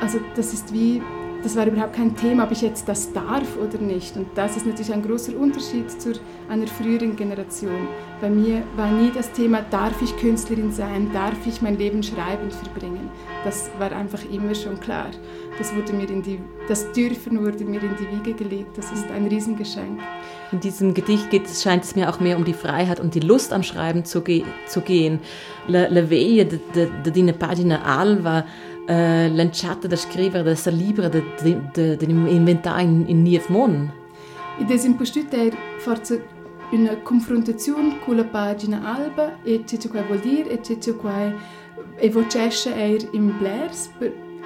Also 0.02 0.20
das 0.36 0.54
ist 0.54 0.74
wie 0.74 1.02
das 1.44 1.56
war 1.56 1.66
überhaupt 1.66 1.94
kein 1.94 2.16
Thema, 2.16 2.44
ob 2.44 2.52
ich 2.52 2.62
jetzt 2.62 2.88
das 2.88 3.14
darf 3.14 3.58
oder 3.58 3.78
nicht. 3.80 4.16
Und 4.18 4.28
das 4.36 4.58
ist 4.58 4.66
natürlich 4.66 4.92
ein 4.92 5.02
großer 5.02 5.38
Unterschied 5.38 5.90
zu 5.90 6.14
einer 6.50 6.68
früheren 6.68 7.16
Generation. 7.16 7.88
Bei 8.20 8.30
mir 8.30 8.64
war 8.76 8.92
nie 8.92 9.12
das 9.14 9.32
Thema, 9.32 9.62
darf 9.70 10.02
ich 10.02 10.16
Künstlerin 10.18 10.72
sein, 10.72 11.10
darf 11.14 11.48
ich 11.48 11.62
mein 11.62 11.78
Leben 11.78 12.04
schreibend 12.04 12.54
verbringen. 12.54 13.10
Das 13.46 13.70
war 13.80 13.92
einfach 13.94 14.22
immer 14.30 14.54
schon 14.54 14.80
klar. 14.80 15.12
Das, 15.58 15.74
wurde 15.76 15.94
mir 15.94 16.10
in 16.10 16.22
die, 16.22 16.40
das 16.68 16.92
Dürfen 16.92 17.40
wurde 17.40 17.64
mir 17.64 17.82
in 17.82 17.96
die 17.96 18.18
Wiege 18.18 18.34
gelegt. 18.34 18.78
Das 18.78 18.92
ist 18.92 19.10
ein 19.10 19.28
Riesengeschenk. 19.28 20.00
In 20.52 20.60
diesem 20.60 20.94
Gedicht 20.94 21.30
geht, 21.30 21.48
scheint 21.50 21.84
es 21.84 21.96
mir 21.96 22.10
auch 22.10 22.20
mehr 22.20 22.36
um 22.36 22.44
die 22.44 22.54
Freiheit 22.54 23.00
und 23.00 23.16
die 23.16 23.20
Lust 23.20 23.54
am 23.54 23.64
Schreiben 23.64 24.04
zu, 24.04 24.22
ge 24.22 24.44
zu 24.68 24.82
gehen. 24.82 25.20
La, 25.68 25.88
la 25.88 26.10
veglia 26.10 26.44
de, 26.44 26.60
de, 26.74 26.90
de 27.06 27.12
dine 27.12 27.34
pagina 27.34 27.82
alva 27.84 28.46
uh, 28.90 29.36
lanciata 29.36 29.88
da 29.88 29.96
scrivere 29.96 30.44
da 30.44 30.56
salibra 30.56 31.08
de, 31.08 31.24
de, 31.42 31.96
de, 31.96 32.06
inventare 32.06 32.82
in, 32.82 33.04
in 33.08 33.22
Niev 33.22 33.48
Mon. 33.50 33.92
In 34.58 34.66
diesem 34.66 34.96
Postut 34.96 35.34
è 35.34 35.50
forse 35.78 36.28
una 36.72 36.98
confrontazione 36.98 38.00
con 38.00 38.16
la 38.16 38.26
pagina 38.26 38.82
alba 38.84 39.42
e 39.44 39.64
ciò 39.66 39.90
che 39.90 40.04
vuol 40.04 40.20
dire 40.20 40.50
e 40.50 40.80
ciò 40.80 40.98
che 40.98 41.34
evocesce 41.98 42.76
er 42.76 43.08
in 43.12 43.38
Blairs. 43.38 43.90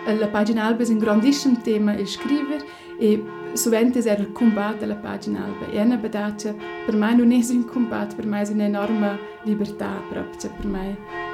La 0.05 0.27
pagina 0.27 0.65
alba 0.65 0.83
è 0.83 0.89
un 0.89 0.97
grandissimo 0.97 1.59
tema 1.61 1.93
il 1.93 2.07
scrivere 2.07 2.65
e 2.99 3.23
sovente 3.53 3.99
era 3.99 4.21
il 4.21 4.31
combatto 4.31 4.83
alla 4.83 4.95
pagina 4.95 5.45
alba. 5.45 5.67
E 5.67 5.77
è 5.77 5.81
una 5.81 5.97
battaglia, 5.97 6.53
per 6.85 6.95
me 6.95 7.15
non 7.15 7.31
è 7.31 7.39
un 7.49 7.65
combatto, 7.65 8.15
per 8.15 8.25
me 8.25 8.41
è 8.41 8.49
un'enorme 8.49 9.19
libertà 9.43 10.01
proprio, 10.09 10.51
per 10.55 10.65
me 10.65 11.31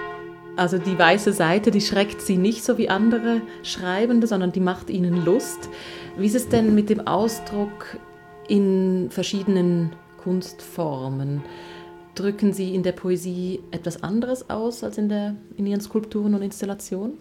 Also 0.59 0.77
die 0.77 0.99
weiße 0.99 1.31
Seite, 1.31 1.71
die 1.71 1.79
schreckt 1.79 2.19
sie 2.19 2.35
nicht 2.35 2.65
so 2.65 2.77
wie 2.77 2.89
andere 2.89 3.41
Schreibende, 3.63 4.27
sondern 4.27 4.51
die 4.51 4.59
macht 4.59 4.89
ihnen 4.89 5.23
Lust. 5.23 5.69
Wie 6.17 6.25
ist 6.25 6.35
es 6.35 6.49
denn 6.49 6.75
mit 6.75 6.89
dem 6.89 7.07
Ausdruck 7.07 7.97
in 8.49 9.07
verschiedenen 9.09 9.93
Kunstformen? 10.17 11.41
Drücken 12.13 12.51
Sie 12.51 12.75
in 12.75 12.83
der 12.83 12.91
Poesie 12.91 13.61
etwas 13.71 14.03
anderes 14.03 14.49
aus 14.49 14.83
als 14.83 14.97
in, 14.97 15.07
der, 15.07 15.37
in 15.55 15.65
Ihren 15.65 15.79
Skulpturen 15.79 16.35
und 16.35 16.41
Installationen? 16.41 17.13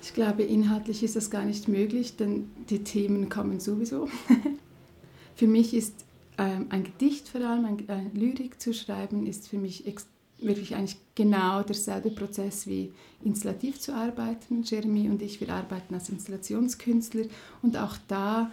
Ich 0.00 0.14
glaube, 0.14 0.44
inhaltlich 0.44 1.02
ist 1.02 1.16
das 1.16 1.30
gar 1.30 1.44
nicht 1.44 1.66
möglich, 1.66 2.16
denn 2.16 2.48
die 2.70 2.84
Themen 2.84 3.28
kommen 3.28 3.58
sowieso. 3.58 4.08
für 5.34 5.48
mich 5.48 5.74
ist 5.74 6.04
ähm, 6.38 6.66
ein 6.68 6.84
Gedicht 6.84 7.28
vor 7.28 7.40
allem, 7.40 7.64
ein, 7.64 7.84
ein 7.88 8.12
Lyrik 8.14 8.60
zu 8.60 8.72
schreiben, 8.72 9.26
ist 9.26 9.48
für 9.48 9.58
mich 9.58 9.84
wirklich 10.44 10.74
eigentlich 10.74 10.96
genau 11.14 11.62
derselbe 11.62 12.10
Prozess 12.10 12.66
wie 12.66 12.92
installativ 13.24 13.80
zu 13.80 13.94
arbeiten. 13.94 14.62
Jeremy 14.62 15.08
und 15.08 15.22
ich, 15.22 15.40
wir 15.40 15.50
arbeiten 15.50 15.94
als 15.94 16.08
Installationskünstler 16.08 17.24
und 17.62 17.76
auch 17.76 17.96
da 18.08 18.50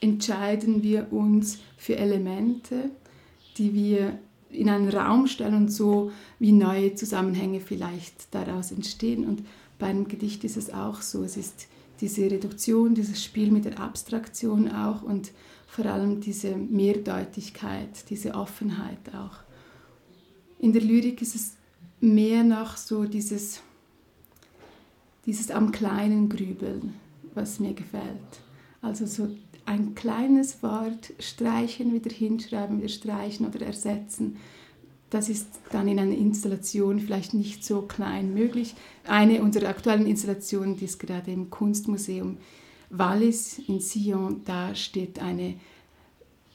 entscheiden 0.00 0.82
wir 0.82 1.12
uns 1.12 1.58
für 1.76 1.96
Elemente, 1.96 2.90
die 3.56 3.72
wir 3.74 4.18
in 4.50 4.68
einen 4.68 4.88
Raum 4.88 5.26
stellen 5.26 5.54
und 5.54 5.72
so 5.72 6.12
wie 6.38 6.52
neue 6.52 6.94
Zusammenhänge 6.94 7.60
vielleicht 7.60 8.34
daraus 8.34 8.72
entstehen. 8.72 9.24
Und 9.24 9.44
bei 9.78 9.86
einem 9.86 10.08
Gedicht 10.08 10.44
ist 10.44 10.56
es 10.56 10.72
auch 10.72 11.00
so. 11.00 11.22
Es 11.22 11.36
ist 11.36 11.68
diese 12.00 12.30
Reduktion, 12.30 12.94
dieses 12.94 13.22
Spiel 13.22 13.50
mit 13.50 13.64
der 13.64 13.80
Abstraktion 13.80 14.70
auch 14.70 15.02
und 15.02 15.30
vor 15.66 15.86
allem 15.86 16.20
diese 16.20 16.56
Mehrdeutigkeit, 16.56 18.10
diese 18.10 18.34
Offenheit 18.34 19.14
auch. 19.14 19.41
In 20.62 20.72
der 20.72 20.82
Lyrik 20.82 21.20
ist 21.20 21.34
es 21.34 21.56
mehr 22.00 22.44
noch 22.44 22.76
so 22.76 23.04
dieses, 23.04 23.60
dieses 25.26 25.50
am 25.50 25.72
kleinen 25.72 26.28
Grübeln, 26.28 26.94
was 27.34 27.58
mir 27.58 27.74
gefällt. 27.74 28.04
Also 28.80 29.06
so 29.06 29.28
ein 29.66 29.96
kleines 29.96 30.62
Wort 30.62 31.14
streichen, 31.18 31.92
wieder 31.92 32.12
hinschreiben, 32.12 32.78
wieder 32.78 32.88
streichen 32.88 33.44
oder 33.46 33.66
ersetzen. 33.66 34.36
Das 35.10 35.28
ist 35.28 35.48
dann 35.72 35.88
in 35.88 35.98
einer 35.98 36.16
Installation 36.16 37.00
vielleicht 37.00 37.34
nicht 37.34 37.64
so 37.64 37.82
klein 37.82 38.32
möglich. 38.32 38.76
Eine 39.04 39.42
unserer 39.42 39.68
aktuellen 39.68 40.06
Installationen, 40.06 40.76
die 40.76 40.84
ist 40.84 41.00
gerade 41.00 41.32
im 41.32 41.50
Kunstmuseum 41.50 42.36
Wallis 42.88 43.58
in 43.66 43.80
Sion, 43.80 44.42
da 44.44 44.76
steht 44.76 45.18
eine 45.18 45.54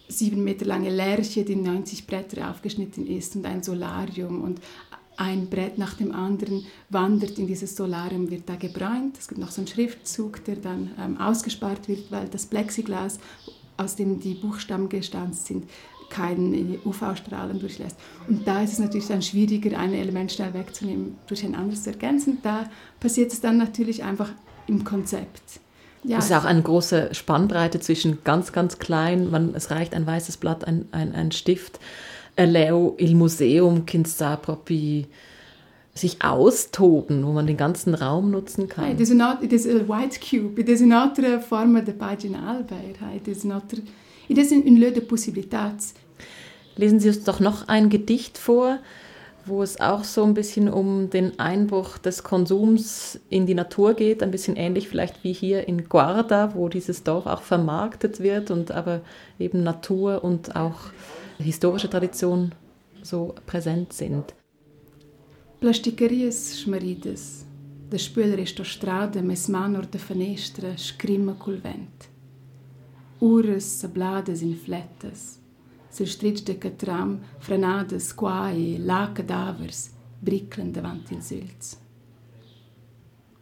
sieben 0.08 0.44
Meter 0.44 0.66
lange 0.66 0.90
Lerche, 0.90 1.44
die 1.44 1.56
90 1.56 2.08
Bretter 2.08 2.50
aufgeschnitten 2.50 3.06
ist 3.08 3.36
und 3.36 3.46
ein 3.46 3.64
Solarium 3.64 4.42
und 4.42 4.62
ein 5.18 5.50
Brett 5.50 5.78
nach 5.78 5.96
dem 5.96 6.12
anderen 6.12 6.66
wandert 6.90 7.40
in 7.40 7.48
dieses 7.48 7.76
Solarium, 7.76 8.30
wird 8.30 8.48
da 8.48 8.56
gebräunt. 8.56 9.18
Es 9.18 9.28
gibt 9.28 9.42
noch 9.42 9.52
so 9.52 9.62
einen 9.62 9.68
Schriftzug, 9.68 10.44
der 10.46 10.58
dann 10.58 10.92
ähm, 11.00 11.18
ausgespart 11.20 11.88
wird, 11.88 12.12
weil 12.12 12.28
das 12.28 12.46
Plexiglas, 12.46 13.20
aus 13.78 13.96
dem 13.96 14.20
die 14.20 14.36
Buchstaben 14.36 14.90
gestanzt 14.90 15.48
sind, 15.48 15.66
keinen 16.10 16.80
UV-Strahlen 16.86 17.60
durchlässt. 17.60 17.98
Und 18.28 18.48
da 18.48 18.62
ist 18.62 18.74
es 18.74 18.80
natürlich 18.80 19.08
dann 19.08 19.22
schwieriger, 19.22 19.78
ein 19.78 19.94
Element 19.94 20.32
schnell 20.32 20.54
wegzunehmen, 20.54 21.18
durch 21.28 21.44
ein 21.44 21.56
anderes 21.56 21.84
zu 21.84 21.90
ergänzen. 21.90 22.38
Da 22.44 22.70
passiert 23.00 23.34
es 23.34 23.42
dann 23.42 23.58
natürlich 23.58 24.04
einfach 24.04 24.32
im 24.68 24.84
Konzept. 24.84 25.60
Ja. 26.04 26.20
Es 26.20 26.26
ist 26.26 26.34
auch 26.34 26.46
eine 26.46 26.62
große 26.62 27.10
Spannbreite 27.14 27.80
zwischen 27.80 28.20
ganz, 28.24 28.52
ganz 28.52 28.80
klein, 28.80 29.30
man, 29.30 29.54
es 29.56 29.72
reicht 29.72 29.94
ein 29.94 30.06
weißes 30.06 30.38
Blatt, 30.38 30.66
ein, 30.66 30.86
ein, 30.92 31.14
ein 31.14 31.32
Stift. 31.32 31.80
Leo 32.38 32.96
il 32.98 33.16
Museum 33.16 33.86
kind 33.86 34.08
sta 34.08 34.36
proprio 34.36 35.06
sich 35.98 36.22
austoben, 36.22 37.26
wo 37.26 37.32
man 37.32 37.48
den 37.48 37.58
ganzen 37.58 37.96
Raum 37.96 38.32
nutzen 38.32 38.68
kann. 38.68 38.92
It 38.92 39.00
is, 39.00 39.12
not, 39.12 39.42
it 39.42 39.52
is 39.52 39.66
a 39.66 39.88
white 39.88 40.20
cube, 40.20 40.62
it 40.62 40.70
is 40.70 40.82
un'altra 40.82 41.40
forma 41.40 41.82
di 41.82 41.92
pagina 41.92 42.48
alba, 42.48 42.76
it 43.16 43.28
is, 43.28 43.44
un'altra, 43.44 43.80
it 44.28 44.38
is 44.38 44.52
un 44.52 44.76
lieu 44.76 44.92
de 44.92 45.02
possibilitats. 45.02 45.96
Lesen 46.76 47.00
Sie 47.00 47.08
uns 47.08 47.24
doch 47.24 47.40
noch 47.40 47.68
ein 47.68 47.90
Gedicht 47.90 48.38
vor, 48.38 48.78
wo 49.48 49.64
es 49.64 49.80
auch 49.80 50.04
so 50.04 50.24
ein 50.24 50.34
bisschen 50.34 50.70
um 50.70 51.10
den 51.10 51.40
Einbruch 51.40 51.98
des 51.98 52.24
Konsums 52.24 53.20
in 53.30 53.46
die 53.46 53.56
Natur 53.56 53.94
geht, 53.94 54.22
ein 54.22 54.32
bisschen 54.32 54.56
ähnlich 54.56 54.88
vielleicht 54.88 55.24
wie 55.24 55.34
hier 55.34 55.68
in 55.68 55.90
Guarda, 55.90 56.56
wo 56.56 56.70
dieses 56.70 57.04
Dorf 57.04 57.26
auch 57.26 57.42
vermarktet 57.42 58.20
wird 58.20 58.52
und 58.52 58.72
aber 58.72 59.02
eben 59.40 59.64
Natur 59.64 60.24
und 60.24 60.56
auch 60.56 60.92
historische 61.38 61.90
Tradition 61.90 62.54
so 63.02 63.36
präsent 63.46 63.94
sind. 63.94 64.34
Plasticarias 65.60 66.60
schmaridas, 66.60 67.46
da 67.90 67.98
spüler 67.98 68.38
esta 68.40 68.64
strada, 68.64 69.22
mes 69.22 69.48
manor 69.48 69.88
da 69.90 69.98
fenestra, 69.98 70.78
scrima 70.78 71.34
col 71.34 71.64
vent. 71.64 72.10
Uras 73.20 73.80
sabladas 73.80 74.44
in 74.44 74.56
fletas, 74.56 75.37
sul 75.98 76.06
stritch 76.06 76.44
de 76.44 76.58
catram, 76.58 77.20
frenadas 77.40 78.14
quae, 78.14 78.78
la 78.78 79.12
cadavers, 79.14 79.90
briclan 80.22 80.72
davanti 80.72 81.16
ils 81.16 81.32
ulls. 81.32 81.78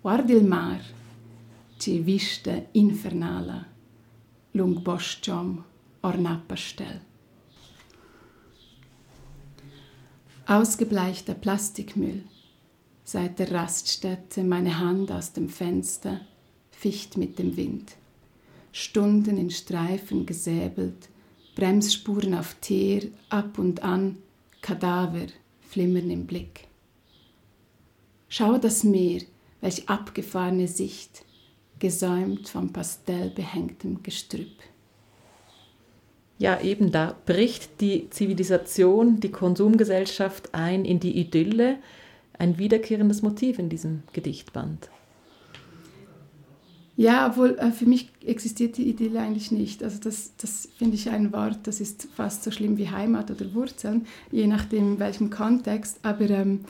Guardi 0.02 0.34
il 0.34 0.46
mar, 0.46 0.80
ci 1.78 2.00
vista 2.00 2.54
infernala, 2.72 3.66
lung 4.52 4.82
bosciom 4.82 5.64
ornapastel. 6.02 7.02
Ausgebleichter 10.46 11.34
Plastikmüll. 11.34 12.24
Seit 13.04 13.38
der 13.40 13.52
Raststätte 13.52 14.44
meine 14.44 14.80
Hand 14.80 15.12
aus 15.12 15.34
dem 15.34 15.50
Fenster 15.50 16.22
ficht 16.72 17.18
mit 17.18 17.38
dem 17.38 17.58
Wind. 17.58 17.98
Stunden 18.72 19.38
in 19.38 19.50
Streifen 19.50 20.26
gesäbelt, 20.26 21.10
Bremsspuren 21.56 22.34
auf 22.34 22.56
Teer, 22.62 23.04
ab 23.30 23.58
und 23.58 23.84
an, 23.84 24.18
Kadaver 24.62 25.28
flimmern 25.62 26.10
im 26.10 26.26
Blick. 26.26 26.68
Schau 28.28 28.58
das 28.58 28.84
Meer, 28.84 29.22
welch 29.62 29.88
abgefahrene 29.88 30.68
Sicht, 30.68 31.24
gesäumt 31.80 32.50
vom 32.50 32.74
pastellbehängtem 32.74 34.04
Gestrüpp. 34.04 34.60
Ja, 36.38 36.60
eben 36.60 36.92
da 36.92 37.16
bricht 37.26 37.80
die 37.80 38.10
Zivilisation, 38.10 39.22
die 39.22 39.32
Konsumgesellschaft 39.32 40.54
ein 40.54 40.84
in 40.84 41.00
die 41.00 41.18
Idylle, 41.18 41.78
ein 42.38 42.58
wiederkehrendes 42.58 43.22
Motiv 43.22 43.58
in 43.60 43.70
diesem 43.70 44.04
Gedichtband. 44.12 44.90
Ja, 46.98 47.28
obwohl 47.28 47.58
äh, 47.60 47.72
für 47.72 47.86
mich 47.86 48.10
existiert 48.26 48.78
die 48.78 48.90
Idylle 48.90 49.20
eigentlich 49.20 49.52
nicht. 49.52 49.84
Also 49.84 50.00
das, 50.00 50.32
das 50.38 50.70
finde 50.78 50.96
ich 50.96 51.10
ein 51.10 51.34
Wort, 51.34 51.60
das 51.64 51.82
ist 51.82 52.08
fast 52.16 52.44
so 52.44 52.52
schlimm 52.52 52.78
wie 52.78 52.90
Heimat 52.90 53.30
oder 53.32 53.54
Wurzeln, 53.54 54.06
je 54.32 54.48
nachdem 54.48 54.94
in 54.94 55.00
welchem 55.00 55.30
Kontext. 55.30 56.00
Aber 56.04 56.30
ähm, 56.30 56.62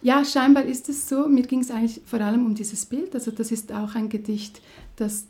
ja, 0.00 0.24
scheinbar 0.24 0.64
ist 0.64 0.88
es 0.88 1.08
so. 1.08 1.28
Mir 1.28 1.42
ging 1.42 1.60
es 1.60 1.70
eigentlich 1.70 2.00
vor 2.04 2.20
allem 2.20 2.46
um 2.46 2.54
dieses 2.54 2.86
Bild. 2.86 3.14
Also 3.14 3.32
das 3.32 3.50
ist 3.50 3.72
auch 3.72 3.94
ein 3.96 4.08
Gedicht, 4.08 4.62
das 4.96 5.26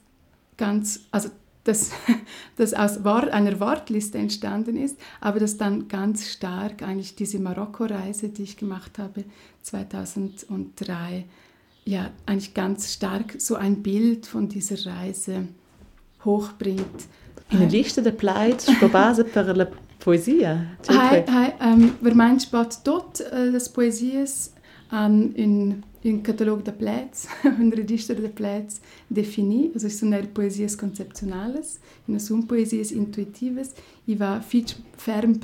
ganz, 0.58 1.00
also 1.10 1.30
das, 1.64 1.92
das 2.56 2.74
aus 2.74 3.04
Wort, 3.04 3.30
einer 3.30 3.58
Wortliste 3.58 4.18
entstanden 4.18 4.76
ist, 4.76 4.98
aber 5.20 5.40
das 5.40 5.56
dann 5.56 5.88
ganz 5.88 6.28
stark 6.28 6.82
eigentlich 6.82 7.14
diese 7.14 7.38
Marokko-Reise, 7.38 8.28
die 8.28 8.42
ich 8.42 8.56
gemacht 8.56 8.98
habe 8.98 9.24
2003, 9.62 11.24
ja, 11.84 12.10
eigentlich 12.26 12.54
ganz 12.54 12.92
stark 12.92 13.34
so 13.38 13.56
ein 13.56 13.82
Bild 13.82 14.26
von 14.26 14.48
dieser 14.48 14.90
Reise 14.90 15.48
hochbringt. 16.24 17.06
In 17.50 17.68
lista 17.68 18.00
de 18.00 18.12
plaids 18.12 18.66
sco 18.66 18.88
base 18.92 19.24
per 19.24 19.54
la 19.54 19.66
poesia. 19.98 20.66
Hai, 20.88 21.24
hai, 21.28 21.52
um, 21.60 21.94
vermein 22.00 22.40
spat 22.40 22.84
tot 22.84 23.20
uh, 23.20 23.50
las 23.52 23.68
poesies 23.68 24.52
an 24.90 25.34
un, 25.36 25.82
un 26.04 26.22
catalog 26.22 26.62
de 26.64 26.72
plaids, 26.72 27.28
un 27.44 27.70
register 27.76 28.20
de 28.20 28.28
plaids 28.28 28.80
defini, 29.08 29.70
also 29.74 29.88
sono 29.88 30.20
poesies 30.34 30.76
conceptuales, 30.76 31.78
in 32.08 32.18
son 32.18 32.46
poesies 32.46 32.90
intuitives. 32.90 33.70
Ich 34.06 34.18
war 34.18 34.42
viel 34.42 34.64
fern 34.96 35.38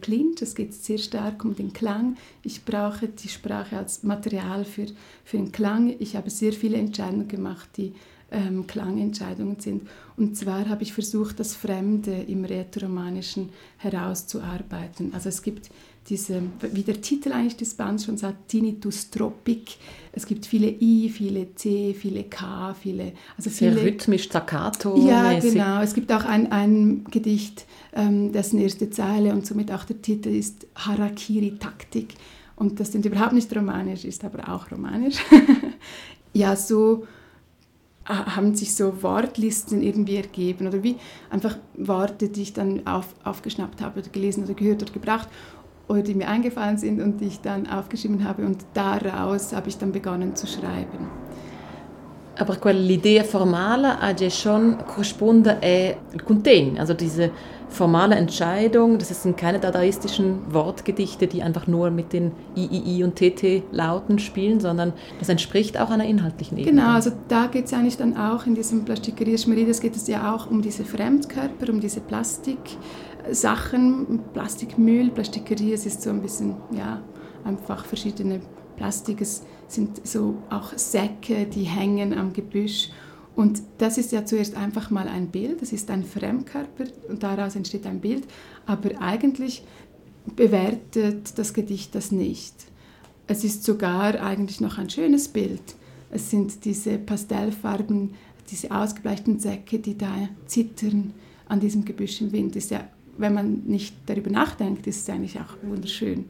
Clinch, 0.00 0.42
es 0.42 0.54
geht 0.54 0.74
sehr 0.74 0.98
stark 0.98 1.44
um 1.44 1.54
den 1.54 1.72
Klang. 1.72 2.16
Ich 2.42 2.64
brauche 2.64 3.08
die 3.08 3.28
Sprache 3.28 3.78
als 3.78 4.02
Material 4.02 4.64
für, 4.64 4.86
für 5.24 5.38
den 5.38 5.50
Klang. 5.50 5.94
Ich 5.98 6.14
habe 6.14 6.28
sehr 6.28 6.52
viele 6.52 6.76
Entscheidungen 6.76 7.28
gemacht, 7.28 7.70
die 7.76 7.94
ähm, 8.30 8.66
Klangentscheidungen 8.66 9.60
sind. 9.60 9.88
Und 10.16 10.36
zwar 10.36 10.68
habe 10.68 10.82
ich 10.82 10.92
versucht, 10.92 11.40
das 11.40 11.54
Fremde 11.54 12.12
im 12.12 12.44
Rätoromanischen 12.44 13.50
herauszuarbeiten. 13.78 15.14
Also 15.14 15.28
es 15.28 15.42
gibt 15.42 15.70
diese, 16.08 16.42
wie 16.72 16.82
der 16.82 17.00
Titel 17.00 17.32
eigentlich 17.32 17.56
des 17.56 17.74
Bands 17.74 18.04
schon 18.04 18.16
sagt, 18.16 18.48
Tinnitus 18.48 19.10
Tropic. 19.10 19.76
Es 20.12 20.26
gibt 20.26 20.46
viele 20.46 20.68
I, 20.68 21.08
viele 21.08 21.54
C, 21.54 21.94
viele 21.94 22.24
K, 22.24 22.74
viele... 22.74 23.12
Also 23.36 23.50
viele, 23.50 23.74
Sehr 23.74 23.84
rhythmisch, 23.84 24.24
staccato 24.24 24.96
Ja, 25.06 25.38
genau. 25.38 25.80
Es 25.80 25.94
gibt 25.94 26.12
auch 26.12 26.24
ein, 26.24 26.50
ein 26.50 27.04
Gedicht, 27.10 27.66
ähm, 27.92 28.32
dessen 28.32 28.58
erste 28.58 28.90
Zeile 28.90 29.32
und 29.32 29.46
somit 29.46 29.70
auch 29.70 29.84
der 29.84 30.02
Titel 30.02 30.30
ist 30.30 30.66
Harakiri-Taktik. 30.74 32.14
Und 32.56 32.80
das 32.80 32.92
sind 32.92 33.06
überhaupt 33.06 33.32
nicht 33.32 33.54
romanisch, 33.54 34.04
ist 34.04 34.24
aber 34.24 34.48
auch 34.52 34.70
romanisch. 34.70 35.16
ja, 36.32 36.56
so 36.56 37.06
haben 38.04 38.56
sich 38.56 38.74
so 38.74 39.02
Wortlisten 39.04 39.80
irgendwie 39.80 40.16
ergeben 40.16 40.66
oder 40.66 40.82
wie 40.82 40.96
einfach 41.30 41.56
Worte, 41.74 42.28
die 42.28 42.42
ich 42.42 42.52
dann 42.52 42.84
auf, 42.84 43.14
aufgeschnappt 43.22 43.80
habe 43.80 44.00
oder 44.00 44.08
gelesen 44.08 44.42
oder 44.42 44.54
gehört 44.54 44.82
oder 44.82 44.92
gebracht 44.92 45.28
oder 45.88 46.02
die 46.02 46.14
mir 46.14 46.28
eingefallen 46.28 46.78
sind 46.78 47.00
und 47.00 47.20
die 47.20 47.26
ich 47.26 47.40
dann 47.40 47.68
aufgeschrieben 47.68 48.24
habe 48.24 48.44
und 48.44 48.58
daraus 48.74 49.52
habe 49.52 49.68
ich 49.68 49.78
dann 49.78 49.92
begonnen 49.92 50.36
zu 50.36 50.46
schreiben. 50.46 51.08
Aber 52.38 52.54
l'idea 52.54 53.24
formale 53.24 54.00
ha 54.00 54.14
schon 54.30 54.78
corrisponde 54.86 55.58
è 55.60 55.96
il 56.12 56.22
contegno, 56.22 56.80
also 56.80 56.94
diese 56.94 57.30
formale 57.72 58.14
Entscheidung, 58.16 58.98
das 58.98 59.22
sind 59.22 59.36
keine 59.36 59.58
dadaistischen 59.58 60.52
Wortgedichte, 60.52 61.26
die 61.26 61.42
einfach 61.42 61.66
nur 61.66 61.90
mit 61.90 62.12
den 62.12 62.32
III 62.56 63.04
und 63.04 63.16
TT-Lauten 63.16 64.18
spielen, 64.18 64.60
sondern 64.60 64.92
das 65.18 65.28
entspricht 65.28 65.78
auch 65.78 65.90
einer 65.90 66.04
inhaltlichen 66.04 66.58
Ebene. 66.58 66.76
Genau, 66.76 66.94
also 66.94 67.10
da 67.28 67.46
geht 67.46 67.66
es 67.66 67.72
eigentlich 67.72 67.96
dann 67.96 68.16
auch 68.16 68.46
in 68.46 68.54
diesem 68.54 68.84
Plastikeria 68.84 69.38
Schmerides 69.38 69.80
geht 69.80 69.96
es 69.96 70.06
ja 70.06 70.34
auch 70.34 70.50
um 70.50 70.62
diese 70.62 70.84
Fremdkörper, 70.84 71.70
um 71.70 71.80
diese 71.80 72.00
Plastiksachen, 73.22 74.20
Plastikmüll, 74.32 75.10
Plastikeria, 75.10 75.74
es 75.74 75.86
ist 75.86 76.02
so 76.02 76.10
ein 76.10 76.20
bisschen, 76.20 76.56
ja, 76.72 77.02
einfach 77.44 77.84
verschiedene 77.84 78.40
Plastik, 78.76 79.20
es 79.20 79.42
sind 79.68 80.06
so 80.06 80.42
auch 80.50 80.76
Säcke, 80.76 81.46
die 81.46 81.62
hängen 81.62 82.14
am 82.14 82.32
Gebüsch 82.32 82.90
und 83.36 83.62
das 83.78 83.96
ist 83.96 84.12
ja 84.12 84.24
zuerst 84.24 84.56
einfach 84.56 84.90
mal 84.90 85.08
ein 85.08 85.28
Bild, 85.28 85.62
das 85.62 85.72
ist 85.72 85.90
ein 85.90 86.04
Fremdkörper 86.04 86.84
und 87.08 87.22
daraus 87.22 87.56
entsteht 87.56 87.86
ein 87.86 88.00
Bild, 88.00 88.26
aber 88.66 88.90
eigentlich 89.00 89.64
bewertet 90.36 91.38
das 91.38 91.54
Gedicht 91.54 91.94
das 91.94 92.12
nicht. 92.12 92.54
Es 93.26 93.44
ist 93.44 93.64
sogar 93.64 94.20
eigentlich 94.20 94.60
noch 94.60 94.78
ein 94.78 94.90
schönes 94.90 95.28
Bild. 95.28 95.62
Es 96.10 96.30
sind 96.30 96.64
diese 96.64 96.98
Pastellfarben, 96.98 98.14
diese 98.50 98.70
ausgebleichten 98.70 99.38
Säcke, 99.38 99.78
die 99.78 99.96
da 99.96 100.28
zittern 100.46 101.14
an 101.48 101.60
diesem 101.60 101.84
Gebüsch 101.84 102.20
im 102.20 102.32
Wind. 102.32 102.54
Ist 102.56 102.70
ja, 102.70 102.84
wenn 103.22 103.32
man 103.32 103.62
nicht 103.64 103.94
darüber 104.06 104.30
nachdenkt, 104.30 104.86
ist 104.86 105.02
es 105.02 105.14
eigentlich 105.14 105.38
auch 105.38 105.56
wunderschön. 105.62 106.26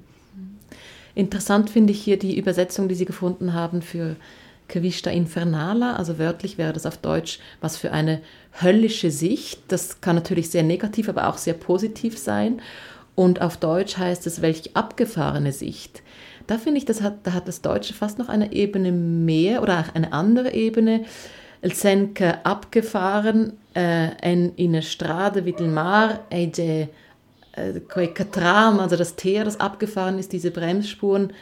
Interessant 1.14 1.68
finde 1.68 1.92
ich 1.92 2.00
hier 2.00 2.18
die 2.18 2.38
Übersetzung, 2.38 2.88
die 2.88 2.94
Sie 2.94 3.04
gefunden 3.04 3.52
haben 3.52 3.82
für 3.82 4.16
Quista 4.68 5.10
Infernala, 5.10 5.96
also 5.96 6.18
wörtlich 6.18 6.56
wäre 6.56 6.72
das 6.72 6.86
auf 6.86 6.96
Deutsch, 6.96 7.40
was 7.60 7.76
für 7.76 7.92
eine 7.92 8.22
höllische 8.62 9.10
Sicht. 9.10 9.60
Das 9.68 10.00
kann 10.00 10.16
natürlich 10.16 10.48
sehr 10.48 10.62
negativ, 10.62 11.08
aber 11.08 11.28
auch 11.28 11.36
sehr 11.36 11.54
positiv 11.54 12.16
sein. 12.16 12.62
Und 13.14 13.42
auf 13.42 13.58
Deutsch 13.58 13.98
heißt 13.98 14.26
es, 14.26 14.40
welch 14.40 14.74
abgefahrene 14.74 15.52
Sicht. 15.52 16.02
Da 16.46 16.56
finde 16.56 16.78
ich, 16.78 16.86
das 16.86 17.02
hat, 17.02 17.26
da 17.26 17.34
hat 17.34 17.48
das 17.48 17.60
Deutsche 17.60 17.92
fast 17.92 18.18
noch 18.18 18.30
eine 18.30 18.52
Ebene 18.52 18.92
mehr 18.92 19.62
oder 19.62 19.80
auch 19.80 19.94
eine 19.94 20.12
andere 20.12 20.54
Ebene. 20.54 21.04
El 21.62 21.72
senke 21.72 22.44
abgefahren 22.44 23.52
äh, 23.74 24.08
en 24.20 24.52
in 24.56 24.70
eine 24.70 24.82
Strade 24.82 25.44
wie 25.44 25.52
del 25.52 25.68
mar 25.68 26.20
e 26.28 26.46
de 26.48 26.88
äh, 27.52 28.06
Katram, 28.08 28.80
also 28.80 28.96
das 28.96 29.14
Teer, 29.14 29.44
das 29.44 29.60
abgefahren 29.60 30.18
ist, 30.18 30.32
diese 30.32 30.50
Bremsspuren, 30.50 31.32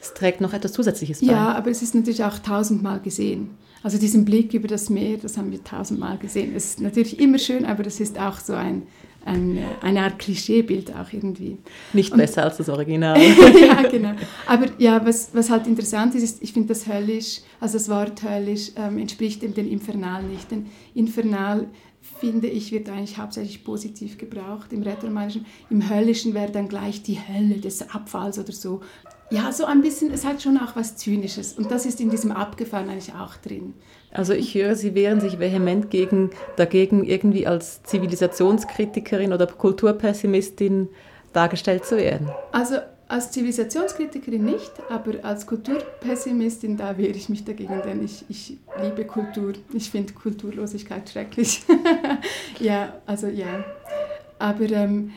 es 0.00 0.14
trägt 0.14 0.40
noch 0.40 0.52
etwas 0.52 0.72
Zusätzliches 0.72 1.20
bei. 1.20 1.28
Ja, 1.32 1.54
aber 1.54 1.70
es 1.70 1.82
ist 1.82 1.94
natürlich 1.94 2.24
auch 2.24 2.38
tausendmal 2.38 3.00
gesehen. 3.00 3.50
Also 3.82 3.98
diesen 3.98 4.24
Blick 4.24 4.54
über 4.54 4.68
das 4.68 4.90
Meer, 4.90 5.18
das 5.18 5.38
haben 5.38 5.52
wir 5.52 5.62
tausendmal 5.62 6.18
gesehen. 6.18 6.54
Es 6.56 6.70
ist 6.70 6.80
natürlich 6.80 7.20
immer 7.20 7.38
schön, 7.38 7.64
aber 7.64 7.82
das 7.84 8.00
ist 8.00 8.18
auch 8.18 8.38
so 8.38 8.54
ein, 8.54 8.82
ein, 9.24 9.58
eine 9.80 10.02
Art 10.02 10.18
Klischeebild 10.18 10.94
auch 10.94 11.12
irgendwie. 11.12 11.58
Nicht 11.92 12.12
Und, 12.12 12.18
besser 12.18 12.44
als 12.44 12.56
das 12.56 12.68
Original. 12.68 13.20
ja, 13.60 13.82
genau. 13.82 14.12
Aber 14.46 14.66
ja, 14.78 15.04
was, 15.04 15.30
was 15.34 15.50
halt 15.50 15.66
interessant 15.66 16.14
ist, 16.14 16.22
ist, 16.22 16.42
ich 16.42 16.52
finde 16.52 16.68
das 16.68 16.86
höllisch, 16.86 17.40
also 17.60 17.78
das 17.78 17.88
Wort 17.88 18.22
höllisch 18.22 18.72
ähm, 18.76 18.98
entspricht 18.98 19.42
dem 19.42 19.70
Infernal 19.70 20.22
nicht. 20.22 20.50
Denn 20.50 20.66
Infernal 20.94 21.66
finde 22.20 22.48
ich, 22.48 22.72
wird 22.72 22.88
eigentlich 22.88 23.18
hauptsächlich 23.18 23.64
positiv 23.64 24.18
gebraucht 24.18 24.72
im 24.72 24.82
Rätoromanischen. 24.82 25.46
Im 25.70 25.88
Höllischen 25.88 26.34
wäre 26.34 26.50
dann 26.50 26.68
gleich 26.68 27.02
die 27.02 27.18
Hölle 27.18 27.58
des 27.58 27.90
Abfalls 27.90 28.38
oder 28.38 28.52
so. 28.52 28.80
Ja, 29.30 29.52
so 29.52 29.66
ein 29.66 29.82
bisschen, 29.82 30.12
es 30.12 30.24
hat 30.24 30.42
schon 30.42 30.56
auch 30.56 30.74
was 30.74 30.96
Zynisches. 30.96 31.52
Und 31.52 31.70
das 31.70 31.84
ist 31.84 32.00
in 32.00 32.08
diesem 32.08 32.32
Abgefahren 32.32 32.88
eigentlich 32.88 33.12
auch 33.14 33.36
drin. 33.36 33.74
Also 34.10 34.32
ich 34.32 34.54
höre, 34.54 34.74
Sie 34.74 34.94
wehren 34.94 35.20
sich 35.20 35.38
vehement 35.38 35.90
gegen, 35.90 36.30
dagegen, 36.56 37.04
irgendwie 37.04 37.46
als 37.46 37.82
Zivilisationskritikerin 37.82 39.32
oder 39.34 39.46
Kulturpessimistin 39.46 40.88
dargestellt 41.34 41.84
zu 41.84 41.98
werden. 41.98 42.30
Also 42.52 42.76
als 43.08 43.30
Zivilisationskritikerin 43.32 44.44
nicht, 44.44 44.72
aber 44.88 45.24
als 45.24 45.46
Kulturpessimistin, 45.46 46.76
da 46.76 46.96
wehre 46.96 47.12
ich 47.12 47.28
mich 47.28 47.44
dagegen, 47.44 47.80
denn 47.84 48.04
ich, 48.04 48.24
ich 48.28 48.56
liebe 48.82 49.04
Kultur. 49.04 49.52
Ich 49.72 49.90
finde 49.90 50.12
Kulturlosigkeit 50.12 51.08
schrecklich. 51.08 51.62
ja, 52.60 52.94
also 53.06 53.26
ja. 53.26 53.64
Aber 54.38 54.70
ähm, 54.70 55.12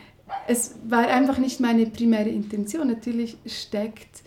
es 0.47 0.75
war 0.87 1.07
einfach 1.07 1.37
nicht 1.37 1.59
meine 1.59 1.85
primäre 1.85 2.29
Intention. 2.29 2.87
Natürlich 2.87 3.37
steckt, 3.45 4.21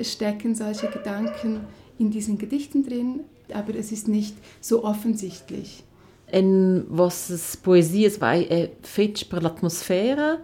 stecken 0.00 0.54
solche 0.54 0.88
Gedanken 0.88 1.60
in 1.98 2.10
diesen 2.10 2.38
Gedichten 2.38 2.84
drin, 2.84 3.20
aber 3.52 3.74
es 3.74 3.92
ist 3.92 4.08
nicht 4.08 4.36
so 4.60 4.84
offensichtlich. 4.84 5.84
En 6.26 6.86
vossas 6.88 7.56
poesias 7.56 8.18
vai 8.18 8.46
é 8.48 8.70
feitas 8.82 9.24
per 9.24 9.42
l'atmosfera 9.42 10.38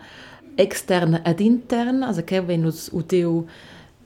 externa 0.56 1.24
ed 1.24 1.40
interna, 1.40 2.08
also 2.08 2.22
che 2.22 2.40
venus 2.42 2.90
udeu 2.92 3.46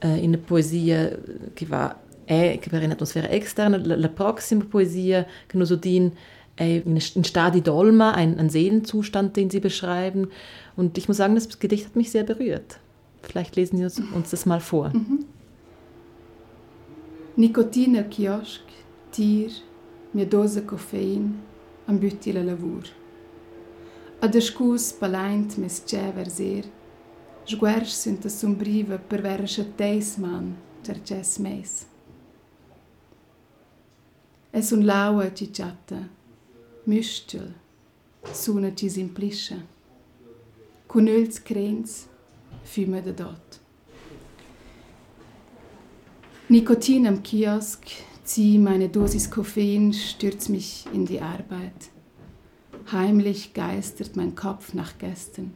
uh, 0.03 0.17
in 0.17 0.39
poesia 0.45 1.11
che 1.53 1.65
va 1.65 1.95
è 2.25 2.57
che 2.59 2.69
per 2.69 2.81
un'atmosfera 2.81 3.29
externa, 3.29 3.77
la, 3.77 3.97
la 3.97 4.09
prossima 4.09 4.65
poesia 4.65 5.27
che 5.47 5.57
nos 5.57 5.69
udin 5.69 6.07
äh, 6.07 6.11
ein 6.57 7.01
Stadi 7.01 7.61
Dolma, 7.61 8.11
ein, 8.11 8.39
ein 8.39 8.49
Seelenzustand, 8.49 9.35
den 9.35 9.49
Sie 9.49 9.59
beschreiben. 9.59 10.29
Und 10.75 10.97
ich 10.97 11.07
muss 11.07 11.17
sagen, 11.17 11.35
das 11.35 11.59
Gedicht 11.59 11.85
hat 11.85 11.95
mich 11.95 12.11
sehr 12.11 12.23
berührt. 12.23 12.79
Vielleicht 13.21 13.55
lesen 13.55 13.77
Sie 13.77 14.03
uns, 14.13 14.29
das 14.29 14.45
mal 14.45 14.59
vor. 14.59 14.89
Mhm. 14.89 15.25
Nicotina 17.37 18.03
kiosk, 18.03 18.61
tir, 19.11 19.49
mia 20.13 20.25
dose 20.25 20.61
coffein, 20.61 21.33
am 21.85 21.99
bütti 21.99 22.31
la 22.31 22.41
lavur. 22.41 22.83
A 24.21 24.27
descus 24.27 24.93
palaint 24.93 25.57
mes 25.57 25.81
cever 25.85 26.29
ser, 26.29 26.63
sguers 27.45 27.97
sunt 28.03 28.25
a 28.25 28.29
sombriva 28.29 28.97
per 28.97 29.21
vera 29.21 29.45
chateis 29.45 30.15
man, 30.17 30.55
cerces 30.81 31.37
meis. 31.39 31.85
Es 34.53 34.71
un 34.71 34.85
laua 34.85 35.27
cicciata, 35.35 35.99
Müstel, 36.87 37.55
suna 38.31 38.75
ci 38.75 38.89
simplisce. 38.89 39.55
Con 40.87 41.07
ils 41.07 41.39
crens, 41.43 42.07
füme 42.63 43.01
de 43.01 43.11
dort. 43.11 43.59
Nikotin 46.47 47.07
am 47.07 47.23
Kiosk, 47.23 47.87
zieh 48.23 48.59
meine 48.59 48.89
Dosis 48.89 49.31
Koffein, 49.31 49.93
stürzt 49.93 50.49
mich 50.49 50.85
in 50.93 51.07
die 51.07 51.21
Arbeit. 51.21 51.89
Heimlich 52.91 53.55
geistert 53.55 54.15
mein 54.15 54.35
Kopf 54.35 54.75
nach 54.75 54.99
Gästen. 54.99 55.53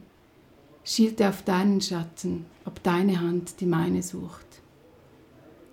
Schielte 0.82 1.28
auf 1.28 1.42
deinen 1.42 1.80
Schatten, 1.80 2.46
ob 2.64 2.82
deine 2.82 3.20
Hand 3.20 3.60
die 3.60 3.66
meine 3.66 4.02
sucht. 4.02 4.62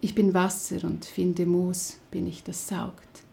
Ich 0.02 0.13
bin 0.13 0.36
Wasser 0.36 0.84
und 0.84 1.04
finde 1.06 1.48
Moos, 1.48 1.98
bin 2.12 2.28
ich 2.28 2.43
das 2.43 2.67
saugt. 2.67 3.24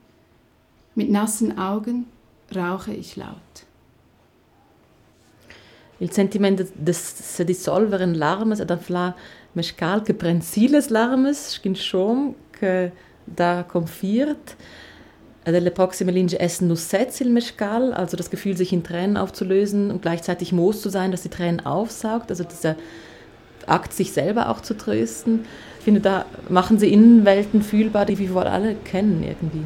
Mit 0.95 1.11
nassen 1.11 1.59
Augen 1.59 2.07
rauche 2.55 2.93
ich 2.93 3.17
laut. 3.17 3.67
Il 6.01 6.11
sentimento 6.13 6.65
de 6.75 6.93
se 6.93 7.45
dissolvere 7.45 8.03
in 8.03 8.15
larmes 8.15 8.61
ed 8.61 8.71
anfla 8.71 9.15
mescal 9.53 10.03
che 10.03 10.13
prensiles 10.13 10.89
larmes 10.91 11.53
skin 11.53 11.77
schon 11.77 12.35
che 12.51 12.93
da 13.25 13.65
confiert 13.65 14.57
delle 15.45 15.71
proxime 15.71 16.11
Linge 16.11 16.39
essen 16.41 16.69
nur 16.69 16.79
il 17.21 17.31
mescal, 17.31 17.93
also 17.93 18.17
das 18.17 18.31
Gefühl, 18.31 18.57
sich 18.57 18.73
in 18.73 18.83
Tränen 18.83 19.17
aufzulösen 19.17 19.91
und 19.91 20.03
gleichzeitig 20.03 20.53
Moos 20.53 20.81
zu 20.81 20.89
sein, 20.89 21.11
dass 21.11 21.23
die 21.23 21.29
Tränen 21.29 21.65
aufsaugt, 21.65 22.31
also 22.31 22.45
dieser 22.45 22.77
Akt, 23.67 23.93
sich 23.93 24.13
selber 24.13 24.51
auch 24.51 24.61
zu 24.61 24.75
trösten. 24.75 25.45
Ich 25.79 25.85
finde, 25.85 26.01
da 26.01 26.25
machen 26.49 26.79
sie 26.79 26.93
Innenwelten 26.93 27.63
fühlbar, 27.63 28.07
die 28.07 28.19
wir 28.19 28.33
wohl 28.35 28.45
alle 28.45 28.75
kennen 28.75 29.23
irgendwie. 29.23 29.65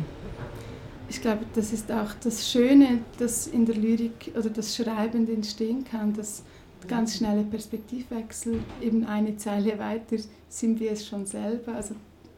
Ich 1.09 1.23
glaube, 1.23 1.47
das 1.55 1.73
ist 1.73 1.91
auch 1.91 2.13
das 2.23 2.51
Schöne, 2.51 3.01
das 3.19 3.47
in 3.47 3.65
der 3.65 3.77
Lyrik 3.77 4.33
oder 4.37 4.51
das 4.51 4.77
Schreibende 4.77 5.33
entstehen 5.33 5.85
kann, 5.85 6.13
dass 6.13 6.43
ganz 6.87 7.17
schnelle 7.17 7.43
Perspektivwechsel, 7.43 8.61
eben 8.81 9.05
eine 9.05 9.37
Zeile 9.37 9.79
weiter 9.79 10.17
sind 10.49 10.81
wir 10.81 10.93
es 10.93 11.07
schon 11.07 11.27
selber. 11.27 11.75
Also 11.75 11.95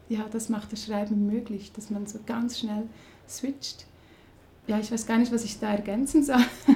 ja, 0.08 0.26
das 0.30 0.48
macht 0.48 0.72
das 0.72 0.84
Schreiben 0.84 1.26
möglich, 1.26 1.72
dass 1.72 1.90
man 1.90 2.06
so 2.06 2.18
ganz 2.26 2.58
schnell 2.58 2.84
switcht. 3.28 3.86
Ja, 4.66 4.78
ich 4.78 4.90
weiß 4.90 5.06
gar 5.06 5.18
nicht, 5.18 5.32
was 5.32 5.44
ich 5.44 5.58
da 5.58 5.72
ergänzen 5.72 6.22
soll. 6.22 6.44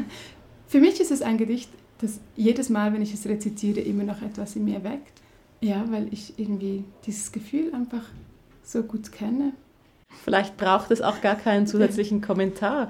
Für 0.66 0.80
mich 0.80 1.00
ist 1.00 1.10
es 1.10 1.22
ein 1.22 1.38
Gedicht, 1.38 1.70
das 1.98 2.20
jedes 2.36 2.70
Mal, 2.70 2.92
wenn 2.92 3.02
ich 3.02 3.14
es 3.14 3.26
rezitiere, 3.26 3.80
immer 3.80 4.04
noch 4.04 4.22
etwas 4.22 4.56
in 4.56 4.64
mir 4.64 4.82
weckt. 4.84 5.20
Ja, 5.60 5.84
weil 5.90 6.12
ich 6.12 6.38
irgendwie 6.38 6.84
dieses 7.06 7.32
Gefühl 7.32 7.74
einfach 7.74 8.04
so 8.62 8.82
gut 8.82 9.12
kenne. 9.12 9.52
Vielleicht 10.22 10.56
braucht 10.56 10.90
es 10.90 11.00
auch 11.00 11.20
gar 11.20 11.36
keinen 11.36 11.66
zusätzlichen 11.66 12.20
Kommentar. 12.20 12.88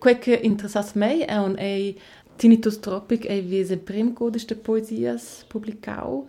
Qualche 0.00 0.34
interessas 0.34 0.94
mei 0.94 1.22
è 1.22 1.38
un 1.38 1.56
ei 1.56 1.96
Tinnitus 2.36 2.80
Tropic 2.80 3.26
ei 3.26 3.42
viese 3.42 3.76
prim 3.76 4.14
codice 4.14 4.46
de 4.46 4.56
poesias 4.56 5.44
publicau. 5.48 6.26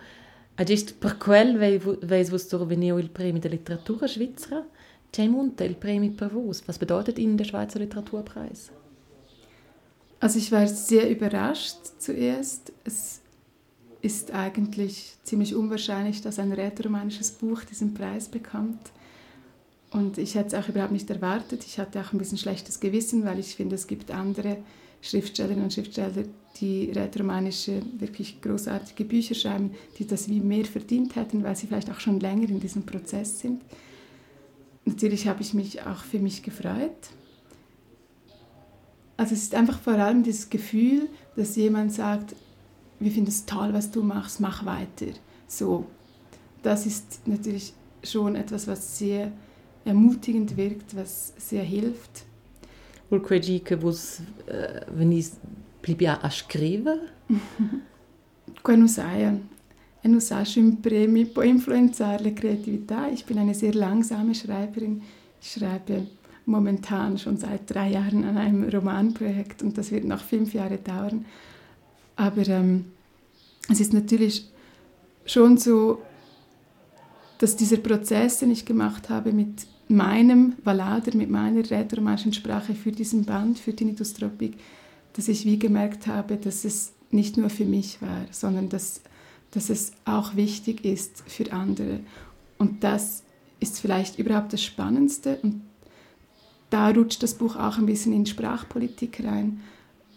Agist 0.55 0.99
per 0.99 1.17
quel 1.17 1.57
veis 1.57 2.29
vos 2.29 2.47
surveniu 2.47 2.97
il 2.97 3.09
premio 3.09 3.41
de 3.41 3.49
literatura 3.49 4.07
svizzera. 4.07 4.63
C'è 5.11 5.27
munte 5.27 5.63
il 5.63 5.75
premio 5.75 6.11
per 6.11 6.29
vos. 6.29 6.61
Was 6.67 6.77
bedeutet 6.77 7.17
Ihnen 7.17 7.37
der 7.37 7.45
Schweizer 7.45 7.79
Literaturpreis? 7.79 8.71
Also 10.19 10.39
ich 10.39 10.51
war 10.51 10.67
sehr 10.67 11.09
überrascht 11.09 11.77
zuerst. 11.99 12.71
Es 12.83 13.21
ist 14.01 14.31
eigentlich 14.31 15.17
ziemlich 15.23 15.55
unwahrscheinlich, 15.55 16.21
dass 16.21 16.39
ein 16.39 16.51
rätoromanisches 16.51 17.31
Buch 17.31 17.63
diesen 17.63 17.93
Preis 17.93 18.27
bekommt. 18.27 18.91
Und 19.91 20.17
ich 20.17 20.35
hätte 20.35 20.55
es 20.55 20.63
auch 20.63 20.67
überhaupt 20.67 20.91
nicht 20.91 21.09
erwartet. 21.09 21.63
Ich 21.65 21.79
hatte 21.79 22.01
auch 22.01 22.11
ein 22.11 22.17
bisschen 22.17 22.37
schlechtes 22.37 22.79
Gewissen, 22.79 23.23
weil 23.23 23.39
ich 23.39 23.55
finde, 23.55 23.75
es 23.75 23.87
gibt 23.87 24.11
andere 24.11 24.57
Schriftstellerinnen 25.01 25.63
und 25.63 25.73
Schriftsteller, 25.73 26.23
die 26.59 26.91
rätoromanische, 26.91 27.81
wirklich 27.99 28.41
großartige 28.41 29.05
Bücher 29.05 29.35
schreiben, 29.35 29.71
die 29.99 30.07
das 30.07 30.29
wie 30.29 30.39
mehr 30.39 30.65
verdient 30.65 31.15
hätten, 31.15 31.43
weil 31.43 31.55
sie 31.55 31.67
vielleicht 31.67 31.91
auch 31.91 31.99
schon 31.99 32.19
länger 32.19 32.49
in 32.49 32.59
diesem 32.59 32.85
Prozess 32.85 33.39
sind. 33.39 33.61
Natürlich 34.85 35.27
habe 35.27 35.41
ich 35.41 35.53
mich 35.53 35.81
auch 35.83 36.03
für 36.03 36.19
mich 36.19 36.43
gefreut. 36.43 37.09
Also 39.17 39.33
es 39.33 39.43
ist 39.43 39.55
einfach 39.55 39.79
vor 39.79 39.93
allem 39.93 40.23
das 40.23 40.49
Gefühl, 40.49 41.07
dass 41.35 41.55
jemand 41.55 41.93
sagt, 41.93 42.35
wir 42.99 43.11
finden 43.11 43.29
es 43.29 43.45
toll, 43.45 43.73
was 43.73 43.91
du 43.91 44.03
machst, 44.03 44.39
mach 44.39 44.65
weiter. 44.65 45.13
So, 45.47 45.85
das 46.63 46.85
ist 46.85 47.27
natürlich 47.27 47.73
schon 48.03 48.35
etwas, 48.35 48.67
was 48.67 48.97
sehr 48.97 49.31
ermutigend 49.85 50.57
wirkt, 50.57 50.95
was 50.95 51.33
sehr 51.37 51.63
hilft. 51.63 52.25
Credi 53.23 53.61
che 53.61 53.77
vos 53.77 54.19
uh, 54.49 54.91
venis 54.91 55.37
plibia 55.79 56.19
a 56.19 56.29
scrivere? 56.29 57.13
Quello 58.61 58.87
sai, 58.87 59.39
e 60.01 60.07
non 60.07 60.19
sa 60.19 60.43
sempre 60.43 61.07
può 61.25 61.43
influenzare 61.43 62.23
la 62.23 62.33
Kreativität. 62.33 63.13
Ich 63.13 63.25
bin 63.25 63.37
eine 63.37 63.53
sehr 63.53 63.73
langsame 63.73 64.35
Schreiberin. 64.35 65.01
Ich 65.41 65.51
schreibe 65.51 66.07
momentan 66.45 67.17
schon 67.17 67.37
seit 67.37 67.69
drei 67.69 67.91
Jahren 67.91 68.23
an 68.23 68.37
einem 68.37 68.69
Romanprojekt 68.69 69.63
und 69.63 69.77
das 69.77 69.91
wird 69.91 70.03
noch 70.03 70.21
fünf 70.21 70.53
Jahre 70.53 70.77
dauern. 70.77 71.25
Aber 72.15 72.47
ähm, 72.47 72.85
es 73.69 73.79
ist 73.79 73.93
natürlich 73.93 74.49
schon 75.25 75.57
so, 75.57 76.01
dass 77.39 77.55
dieser 77.55 77.77
Prozess, 77.77 78.39
den 78.39 78.51
ich 78.51 78.65
gemacht 78.65 79.09
habe 79.09 79.31
mit 79.31 79.65
meinem 79.87 80.53
Valader, 80.63 81.15
mit 81.15 81.29
meiner 81.29 81.69
rätoromanischen 81.69 82.33
Sprache 82.33 82.73
für 82.73 82.91
diesen 82.91 83.25
Band, 83.25 83.59
für 83.59 83.75
Tinnitus 83.75 84.13
Tropic, 84.13 84.57
dass 85.13 85.27
ich 85.27 85.45
wie 85.45 85.59
gemerkt 85.59 86.07
habe, 86.07 86.37
dass 86.37 86.65
es 86.65 86.93
nicht 87.11 87.37
nur 87.37 87.49
für 87.49 87.65
mich 87.65 88.01
war, 88.01 88.25
sondern 88.31 88.69
dass, 88.69 89.01
dass 89.51 89.69
es 89.69 89.93
auch 90.05 90.35
wichtig 90.35 90.83
ist 90.83 91.23
für 91.27 91.51
andere. 91.53 91.99
Und 92.57 92.83
das 92.83 93.23
ist 93.59 93.79
vielleicht 93.79 94.19
überhaupt 94.19 94.53
das 94.53 94.63
Spannendste. 94.63 95.39
Und 95.41 95.61
da 96.69 96.89
rutscht 96.89 97.23
das 97.23 97.35
Buch 97.35 97.55
auch 97.55 97.77
ein 97.77 97.85
bisschen 97.85 98.13
in 98.13 98.25
Sprachpolitik 98.25 99.23
rein, 99.23 99.61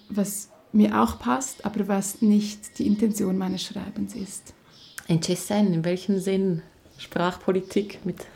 was 0.09 0.48
mir 0.72 1.00
auch 1.00 1.18
passt, 1.18 1.64
aber 1.64 1.88
was 1.88 2.20
nicht 2.22 2.78
die 2.78 2.87
Intention 2.87 3.38
meines 3.38 3.62
Schreibens 3.62 4.14
ist. 4.14 4.54
In 5.07 5.20
in 5.22 5.85
welchem 5.85 6.18
Sinn 6.18 6.62
Sprachpolitik 6.98 8.04
mit 8.04 8.26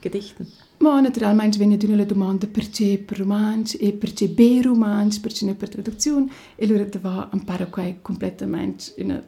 Gedichten? 0.00 0.50
Ma 0.78 1.00
naturalmente 1.00 1.56
viene 1.56 1.76
di 1.76 1.86
una 1.86 2.04
domanda 2.04 2.46
perché 2.46 3.02
per 3.04 3.18
romanzo 3.18 3.78
e 3.78 3.92
perché 3.92 4.28
per 4.28 4.64
romanzo, 4.64 5.20
perché 5.20 5.44
non 5.44 5.56
per 5.56 5.68
traduzione 5.68 6.30
e 6.56 6.66
allora 6.66 6.86
va 7.00 7.30
imparo 7.32 7.68
qua 7.70 7.84
completamente 8.02 8.94
una 8.98 9.22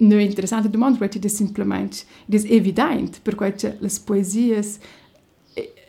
non 0.00 0.20
interessante 0.20 0.70
domanda 0.70 0.98
perché 0.98 1.18
è 1.18 1.28
semplicemente 1.28 1.98
è 2.26 2.52
evidente 2.52 3.18
perché 3.22 3.76
le 3.78 3.90
poesie 4.04 4.62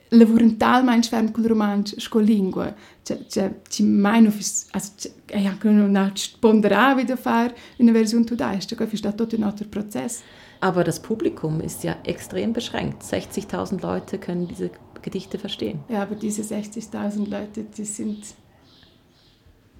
lavorano 0.09 0.57
talmente 0.57 1.07
ferm 1.07 1.31
con 1.31 1.43
il 1.43 1.49
romanzo 1.49 1.95
con 2.09 2.21
la 2.21 2.27
lingua. 2.27 2.75
Cioè, 3.03 3.61
ci 3.69 3.83
mai 3.83 4.21
non 4.21 4.33
also, 4.71 5.13
e 5.25 5.45
anche 5.45 5.69
non 5.69 6.13
ponderare 6.39 7.01
wieder 7.01 7.17
fare 7.17 7.55
una 7.77 7.91
versione 7.91 8.25
tedesca 8.25 8.75
questo 8.75 9.07
è 9.07 9.15
tutto 9.15 9.35
un 9.35 9.43
altro 9.43 9.67
processo 9.69 10.21
Aber 10.61 10.83
das 10.83 11.01
Publikum 11.01 11.59
ist 11.59 11.83
ja 11.83 11.97
extrem 12.03 12.53
beschränkt. 12.53 13.01
60.000 13.01 13.81
Leute 13.81 14.19
können 14.19 14.47
diese 14.47 14.69
Gedichte 15.01 15.39
verstehen. 15.39 15.79
Ja, 15.89 16.03
aber 16.03 16.13
diese 16.13 16.43
60.000 16.43 17.27
Leute, 17.27 17.63
die 17.63 17.83
sind, 17.83 18.23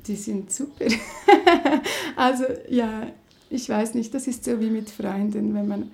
die 0.07 0.15
sind 0.15 0.51
super. 0.51 0.85
also 2.15 2.45
ja, 2.67 3.07
ich 3.51 3.69
weiß 3.69 3.93
nicht, 3.93 4.11
das 4.13 4.25
ist 4.25 4.43
so 4.43 4.59
wie 4.59 4.71
mit 4.71 4.89
Freunden, 4.89 5.53
wenn 5.53 5.67
man 5.67 5.91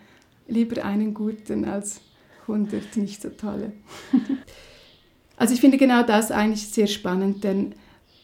lieber 0.47 0.85
einen 0.85 1.13
guten 1.13 1.65
als 1.65 1.99
100 2.43 2.95
nicht 2.95 3.21
so 3.21 3.29
tolle. 3.29 3.73
also 5.37 5.53
ich 5.53 5.59
finde 5.59 5.77
genau 5.77 6.03
das 6.03 6.31
eigentlich 6.31 6.65
sehr 6.69 6.87
spannend, 6.87 7.43
denn 7.43 7.75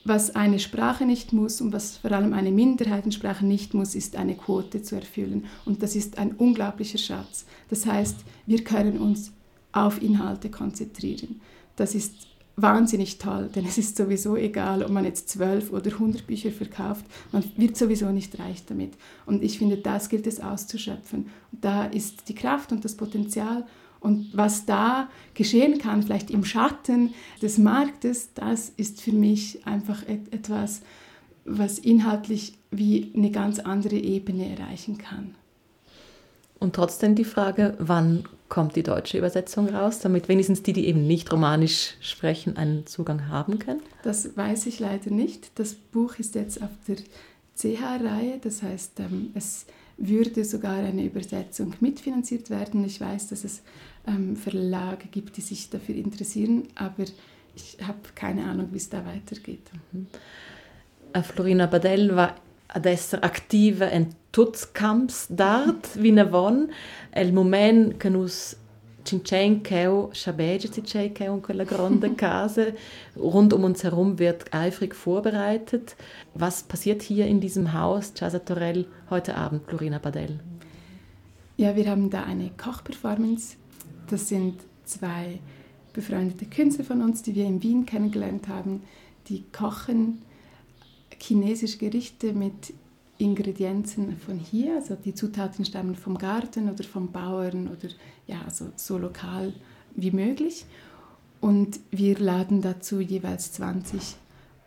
was 0.05 0.35
eine 0.35 0.59
Sprache 0.59 1.05
nicht 1.05 1.31
muss 1.31 1.61
und 1.61 1.71
was 1.71 1.97
vor 1.97 2.11
allem 2.11 2.33
eine 2.33 2.51
Minderheitensprache 2.51 3.45
nicht 3.45 3.73
muss, 3.73 3.95
ist 3.95 4.15
eine 4.15 4.35
Quote 4.35 4.81
zu 4.81 4.95
erfüllen. 4.95 5.45
Und 5.65 5.81
das 5.81 5.95
ist 5.95 6.17
ein 6.17 6.33
unglaublicher 6.33 6.97
Schatz. 6.97 7.45
Das 7.69 7.85
heißt, 7.85 8.17
wir 8.45 8.63
können 8.63 8.97
uns 8.97 9.31
auf 9.71 10.01
Inhalte 10.01 10.49
konzentrieren. 10.49 11.41
Das 11.75 11.95
ist 11.95 12.13
wahnsinnig 12.55 13.17
toll, 13.17 13.49
denn 13.55 13.65
es 13.65 13.77
ist 13.77 13.97
sowieso 13.97 14.35
egal, 14.35 14.83
ob 14.83 14.91
man 14.91 15.05
jetzt 15.05 15.29
zwölf 15.29 15.71
oder 15.71 15.97
hundert 15.97 16.27
Bücher 16.27 16.51
verkauft, 16.51 17.05
man 17.31 17.43
wird 17.57 17.75
sowieso 17.75 18.11
nicht 18.11 18.37
reich 18.37 18.63
damit. 18.65 18.93
Und 19.25 19.41
ich 19.43 19.57
finde, 19.57 19.77
das 19.77 20.09
gilt 20.09 20.27
es 20.27 20.39
auszuschöpfen. 20.39 21.27
Da 21.51 21.85
ist 21.85 22.29
die 22.29 22.35
Kraft 22.35 22.71
und 22.71 22.85
das 22.85 22.95
Potenzial 22.95 23.65
und 24.03 24.29
was 24.33 24.65
da 24.65 25.07
geschehen 25.33 25.79
kann, 25.79 26.03
vielleicht 26.03 26.29
im 26.29 26.43
Schatten 26.43 27.13
des 27.41 27.57
Marktes, 27.57 28.33
das 28.35 28.71
ist 28.75 29.01
für 29.01 29.13
mich 29.13 29.65
einfach 29.65 30.03
etwas, 30.07 30.81
was 31.45 31.79
inhaltlich 31.79 32.53
wie 32.69 33.11
eine 33.15 33.31
ganz 33.31 33.59
andere 33.59 33.95
Ebene 33.95 34.57
erreichen 34.57 34.97
kann. 34.97 35.35
Und 36.59 36.75
trotzdem 36.75 37.15
die 37.15 37.23
Frage, 37.23 37.75
wann 37.79 38.25
kommt 38.49 38.75
die 38.75 38.83
deutsche 38.83 39.17
Übersetzung 39.17 39.69
raus, 39.69 39.99
damit 39.99 40.27
wenigstens 40.27 40.63
die, 40.63 40.73
die 40.73 40.87
eben 40.87 41.07
nicht 41.07 41.31
romanisch 41.31 41.95
sprechen, 42.01 42.57
einen 42.57 42.85
Zugang 42.85 43.29
haben 43.29 43.57
können? 43.57 43.81
Das 44.03 44.35
weiß 44.35 44.65
ich 44.65 44.79
leider 44.79 45.11
nicht. 45.11 45.51
Das 45.55 45.73
Buch 45.73 46.15
ist 46.19 46.35
jetzt 46.35 46.61
auf 46.61 46.69
der 46.87 46.97
CH-Reihe, 47.55 48.39
das 48.41 48.63
heißt, 48.63 48.99
ähm, 48.99 49.31
es 49.33 49.65
würde 49.97 50.43
sogar 50.43 50.77
eine 50.77 51.03
Übersetzung 51.03 51.73
mitfinanziert 51.79 52.49
werden. 52.49 52.83
Ich 52.85 52.99
weiß, 52.99 53.27
dass 53.27 53.43
es 53.43 53.61
ähm, 54.07 54.35
Verlage 54.35 55.07
gibt, 55.09 55.37
die 55.37 55.41
sich 55.41 55.69
dafür 55.69 55.95
interessieren, 55.95 56.63
aber 56.75 57.05
ich 57.55 57.77
habe 57.81 57.99
keine 58.15 58.45
Ahnung, 58.45 58.69
wie 58.71 58.77
es 58.77 58.89
da 58.89 59.05
weitergeht. 59.05 59.69
Mhm. 59.91 60.07
Äh, 61.13 61.21
Florina 61.21 61.67
Badell 61.67 62.15
war 62.15 62.35
adesso 62.69 63.17
attiva 63.17 63.85
in 63.85 64.09
tutti 64.31 64.65
camps 64.73 65.27
d'art, 65.29 65.95
wie 65.95 66.11
ne 66.11 66.27
von. 66.27 66.69
El 67.11 67.31
moment 67.31 67.99
che 67.99 68.09
nus 68.09 68.57
Cincencheo 69.03 70.09
Shabege 70.13 70.69
Cincencheo 70.69 71.35
in 71.35 71.41
quella 71.41 71.63
grande 71.63 72.09
casa. 72.15 72.67
Rund 73.15 73.53
um 73.53 73.63
uns 73.63 73.83
herum 73.83 74.19
wird 74.19 74.53
eifrig 74.53 74.95
vorbereitet. 74.95 75.95
Was 76.33 76.63
passiert 76.63 77.01
hier 77.01 77.27
in 77.27 77.39
diesem 77.39 77.73
Haus, 77.73 78.13
Casa 78.13 78.39
Torell, 78.39 78.85
heute 79.09 79.35
Abend, 79.35 79.67
Florina 79.67 79.99
Badell? 79.99 80.39
Ja, 81.57 81.75
wir 81.75 81.89
haben 81.89 82.09
da 82.09 82.23
eine 82.23 82.51
Kochperformance. 82.57 83.57
Das 84.09 84.29
sind 84.29 84.61
zwei 84.85 85.39
befreundete 85.93 86.45
Künstler 86.45 86.83
von 86.83 87.01
uns, 87.01 87.21
die 87.21 87.35
wir 87.35 87.45
in 87.45 87.61
Wien 87.61 87.85
kennengelernt 87.85 88.47
haben. 88.47 88.83
Die 89.27 89.43
kochen 89.51 90.23
chinesische 91.19 91.77
Gerichte 91.77 92.33
mit 92.33 92.73
Ingredienzen 93.17 94.17
von 94.17 94.37
hier, 94.37 94.75
also 94.75 94.95
die 94.95 95.13
Zutaten 95.13 95.65
stammen 95.65 95.95
vom 95.95 96.17
Garten 96.17 96.69
oder 96.69 96.83
vom 96.83 97.11
Bauern 97.11 97.67
oder 97.67 97.89
ja, 98.27 98.41
also 98.45 98.69
so 98.75 98.97
lokal 98.97 99.53
wie 99.95 100.11
möglich. 100.11 100.65
Und 101.39 101.79
wir 101.91 102.17
laden 102.17 102.61
dazu 102.61 103.01
jeweils 103.01 103.51
20 103.53 104.15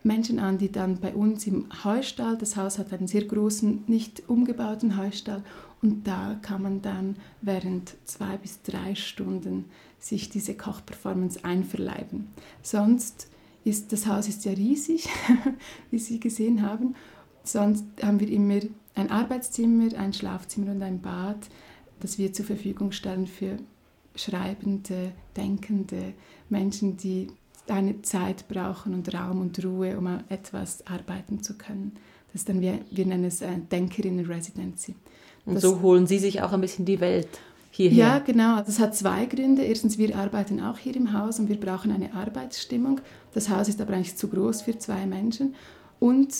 Menschen 0.03 0.39
an, 0.39 0.59
die 0.59 0.71
dann 0.71 1.01
bei 1.01 1.15
uns 1.15 1.47
im 1.47 1.67
Heustall, 1.85 2.39
das 2.39 2.57
Haus 2.57 2.79
hat 2.79 2.93
einen 2.93 3.09
sehr 3.09 3.25
großen, 3.25 3.85
nicht 3.87 4.29
umgebauten 4.29 4.97
Heustall, 4.97 5.43
und 5.83 6.07
da 6.07 6.39
kann 6.43 6.63
man 6.63 6.83
dann 6.83 7.17
während 7.43 7.95
zwei 8.05 8.37
bis 8.39 8.63
drei 8.63 8.95
Stunden 8.95 9.67
sich 9.99 10.31
diese 10.31 10.55
Kochperformance 10.55 11.45
einverleiben. 11.45 12.29
Sonst 12.63 13.29
ist 13.65 13.93
das 13.93 14.07
Haus 14.07 14.29
ist 14.29 14.45
ja 14.45 14.53
riesig, 14.53 15.09
wie 15.91 15.99
Sie 15.99 16.19
gesehen 16.19 16.63
haben. 16.63 16.95
Sonst 17.49 17.85
haben 18.03 18.21
wir 18.21 18.29
immer 18.29 18.61
ein 18.95 19.11
Arbeitszimmer, 19.11 19.97
ein 19.99 20.13
Schlafzimmer 20.13 20.73
und 20.73 20.83
ein 20.83 21.01
Bad, 21.01 21.39
das 22.01 22.19
wir 22.19 22.33
zur 22.33 22.45
Verfügung 22.45 22.93
stellen 22.93 23.27
für 23.27 23.57
schreibende, 24.15 25.13
denkende 25.37 26.15
Menschen, 26.49 26.97
die 26.97 27.29
eine 27.69 28.03
Zeit 28.03 28.49
brauchen 28.49 28.95
und 28.95 29.13
Raum 29.13 29.41
und 29.41 29.63
Ruhe, 29.65 29.99
um 29.99 30.09
etwas 30.29 30.87
arbeiten 30.87 31.43
zu 31.43 31.55
können. 31.57 31.93
Das 32.33 32.43
ist 32.43 32.49
dann, 32.49 32.61
wir, 32.61 32.81
wir 32.91 33.07
nennen 33.07 33.25
es 33.25 33.43
äh, 33.43 33.49
Denkerinnen-Residency. 33.71 34.95
Und 35.45 35.61
so 35.61 35.81
holen 35.81 36.07
Sie 36.07 36.19
sich 36.19 36.43
auch 36.43 36.53
ein 36.53 36.61
bisschen 36.61 36.85
die 36.85 37.01
Welt 37.01 37.29
hierher. 37.71 37.97
Ja, 37.97 38.19
genau. 38.19 38.59
Das 38.59 38.79
hat 38.79 38.97
zwei 38.97 39.27
Gründe. 39.27 39.63
Erstens, 39.63 39.99
wir 39.99 40.17
arbeiten 40.17 40.61
auch 40.61 40.79
hier 40.79 40.97
im 40.97 41.13
Haus 41.13 41.39
und 41.39 41.49
wir 41.49 41.59
brauchen 41.59 41.93
eine 41.93 42.15
Arbeitsstimmung. 42.15 43.01
Das 43.33 43.49
Haus 43.49 43.69
ist 43.69 43.81
aber 43.81 43.95
eigentlich 43.95 44.17
zu 44.17 44.29
groß 44.29 44.63
für 44.63 44.79
zwei 44.79 45.07
Menschen. 45.07 45.55
Und 45.99 46.35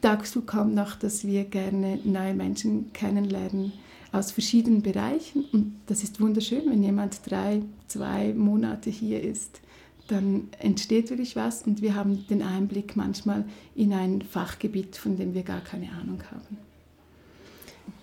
dazu 0.00 0.42
kommt 0.42 0.74
noch, 0.74 0.96
dass 0.96 1.24
wir 1.24 1.44
gerne 1.44 1.98
neue 2.04 2.34
Menschen 2.34 2.92
kennenlernen 2.92 3.72
aus 4.12 4.32
verschiedenen 4.32 4.82
Bereichen. 4.82 5.44
Und 5.52 5.76
das 5.86 6.02
ist 6.02 6.20
wunderschön, 6.20 6.62
wenn 6.68 6.82
jemand 6.82 7.20
drei, 7.30 7.62
zwei 7.86 8.32
Monate 8.34 8.90
hier 8.90 9.22
ist. 9.22 9.60
Dann 10.08 10.48
entsteht 10.58 11.10
wirklich 11.10 11.36
was 11.36 11.62
und 11.62 11.82
wir 11.82 11.94
haben 11.94 12.26
den 12.28 12.42
Einblick 12.42 12.96
manchmal 12.96 13.44
in 13.76 13.92
ein 13.92 14.22
Fachgebiet, 14.22 14.96
von 14.96 15.16
dem 15.16 15.34
wir 15.34 15.44
gar 15.44 15.60
keine 15.60 15.90
Ahnung 15.92 16.20
haben. 16.32 16.58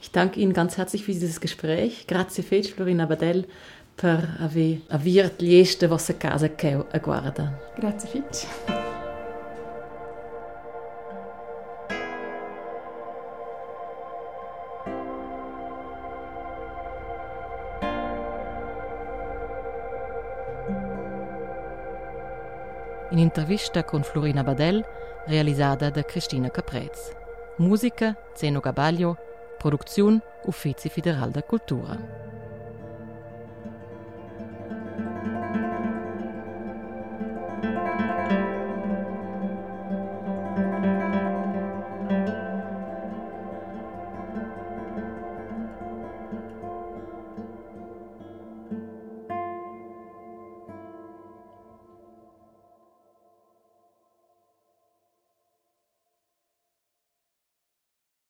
Ich 0.01 0.11
danke 0.11 0.39
Ihnen 0.39 0.53
ganz 0.53 0.77
herzlich 0.77 1.03
für 1.03 1.11
dieses 1.11 1.41
Gespräch. 1.41 2.05
Grazie 2.07 2.43
fece 2.43 2.69
Florina 2.69 3.05
Badell 3.05 3.45
per 3.97 4.39
aver 4.39 4.79
avviato 4.89 5.89
vostra 5.89 6.13
casa 6.13 6.49
che 6.49 6.85
guarda. 7.01 7.59
Grazie 7.75 8.07
fece. 8.07 8.76
In 23.17 23.23
intervista 23.23 23.83
con 23.83 24.03
Florina 24.03 24.43
Badell, 24.43 24.85
realizzata 25.25 25.89
da 25.89 26.03
Cristina 26.03 26.51
Caprez. 26.51 27.15
Musica 27.55 28.15
Zeno 28.35 28.59
Gabaglio, 28.59 29.17
Produktion 29.57 30.21
Uffizi 30.43 30.87
Federal 30.87 31.31
da 31.31 31.41
Cultura. 31.41 32.26